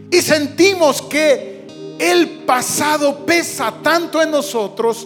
Y 0.10 0.22
sentimos 0.22 1.02
que 1.02 1.68
el 2.00 2.46
pasado 2.46 3.26
pesa 3.26 3.74
tanto 3.84 4.22
en 4.22 4.32
nosotros 4.32 5.06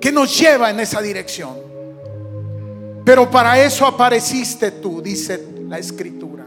que 0.00 0.10
nos 0.10 0.36
lleva 0.36 0.70
en 0.70 0.80
esa 0.80 1.00
dirección. 1.00 1.69
Pero 3.10 3.28
para 3.28 3.60
eso 3.60 3.84
apareciste 3.84 4.70
tú, 4.70 5.02
dice 5.02 5.44
la 5.68 5.80
escritura. 5.80 6.46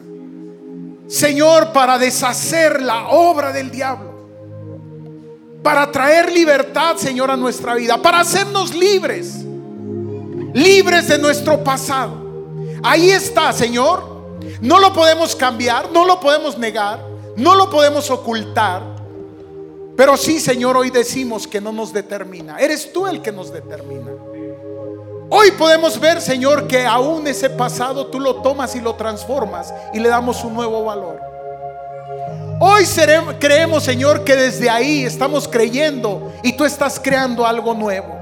Señor, 1.08 1.74
para 1.74 1.98
deshacer 1.98 2.82
la 2.82 3.10
obra 3.10 3.52
del 3.52 3.70
diablo. 3.70 4.14
Para 5.62 5.92
traer 5.92 6.32
libertad, 6.32 6.96
Señor, 6.96 7.30
a 7.32 7.36
nuestra 7.36 7.76
vida. 7.76 8.02
Para 8.02 8.22
hacernos 8.22 8.74
libres. 8.74 9.44
Libres 10.54 11.10
de 11.10 11.18
nuestro 11.18 11.62
pasado. 11.66 12.16
Ahí 12.82 13.10
está, 13.10 13.52
Señor. 13.52 14.38
No 14.62 14.80
lo 14.80 14.94
podemos 14.94 15.36
cambiar, 15.36 15.92
no 15.92 16.06
lo 16.06 16.22
podemos 16.22 16.58
negar, 16.58 17.06
no 17.36 17.56
lo 17.56 17.70
podemos 17.70 18.10
ocultar. 18.10 18.82
Pero 19.98 20.16
sí, 20.16 20.40
Señor, 20.40 20.78
hoy 20.78 20.92
decimos 20.92 21.46
que 21.46 21.60
no 21.60 21.74
nos 21.74 21.92
determina. 21.92 22.58
Eres 22.58 22.94
tú 22.94 23.06
el 23.06 23.22
que 23.22 23.34
nos 23.34 23.52
determina. 23.52 24.12
Hoy 25.36 25.50
podemos 25.50 26.00
ver, 26.00 26.22
Señor, 26.22 26.68
que 26.68 26.86
aún 26.86 27.26
ese 27.26 27.50
pasado 27.50 28.06
tú 28.06 28.20
lo 28.20 28.36
tomas 28.44 28.76
y 28.76 28.80
lo 28.80 28.94
transformas 28.94 29.74
y 29.92 29.98
le 29.98 30.08
damos 30.08 30.44
un 30.44 30.54
nuevo 30.54 30.84
valor. 30.84 31.20
Hoy 32.60 32.84
creemos, 33.40 33.84
Señor, 33.84 34.24
que 34.24 34.36
desde 34.36 34.70
ahí 34.70 35.04
estamos 35.04 35.48
creyendo 35.48 36.32
y 36.44 36.56
tú 36.56 36.66
estás 36.66 37.00
creando 37.00 37.48
algo 37.48 37.74
nuevo. 37.74 38.16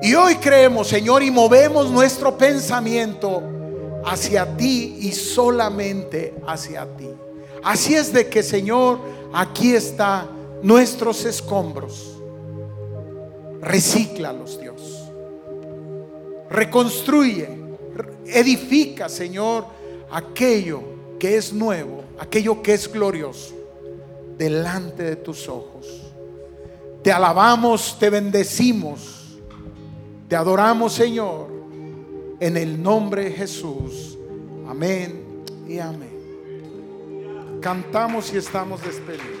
Y 0.00 0.14
hoy 0.14 0.36
creemos, 0.36 0.86
Señor, 0.86 1.24
y 1.24 1.32
movemos 1.32 1.90
nuestro 1.90 2.38
pensamiento 2.38 3.42
hacia 4.04 4.56
ti 4.56 4.98
y 5.00 5.10
solamente 5.10 6.36
hacia 6.46 6.86
ti. 6.96 7.10
Así 7.64 7.96
es 7.96 8.12
de 8.12 8.28
que, 8.28 8.44
Señor, 8.44 9.00
aquí 9.34 9.74
está 9.74 10.28
nuestros 10.62 11.24
escombros. 11.24 12.16
Recíclalos, 13.60 14.60
Dios. 14.60 14.65
Reconstruye, 16.50 17.48
edifica, 18.26 19.08
Señor, 19.08 19.66
aquello 20.10 20.82
que 21.18 21.36
es 21.36 21.52
nuevo, 21.52 22.04
aquello 22.18 22.62
que 22.62 22.74
es 22.74 22.90
glorioso, 22.90 23.54
delante 24.36 25.02
de 25.02 25.16
tus 25.16 25.48
ojos. 25.48 25.86
Te 27.02 27.12
alabamos, 27.12 27.96
te 27.98 28.10
bendecimos, 28.10 29.38
te 30.28 30.36
adoramos, 30.36 30.92
Señor, 30.92 31.48
en 32.40 32.56
el 32.56 32.82
nombre 32.82 33.24
de 33.24 33.32
Jesús. 33.32 34.18
Amén 34.68 35.44
y 35.68 35.78
amén 35.78 36.16
cantamos 37.66 38.32
y 38.32 38.36
estamos 38.36 38.80
despedidos. 38.80 39.35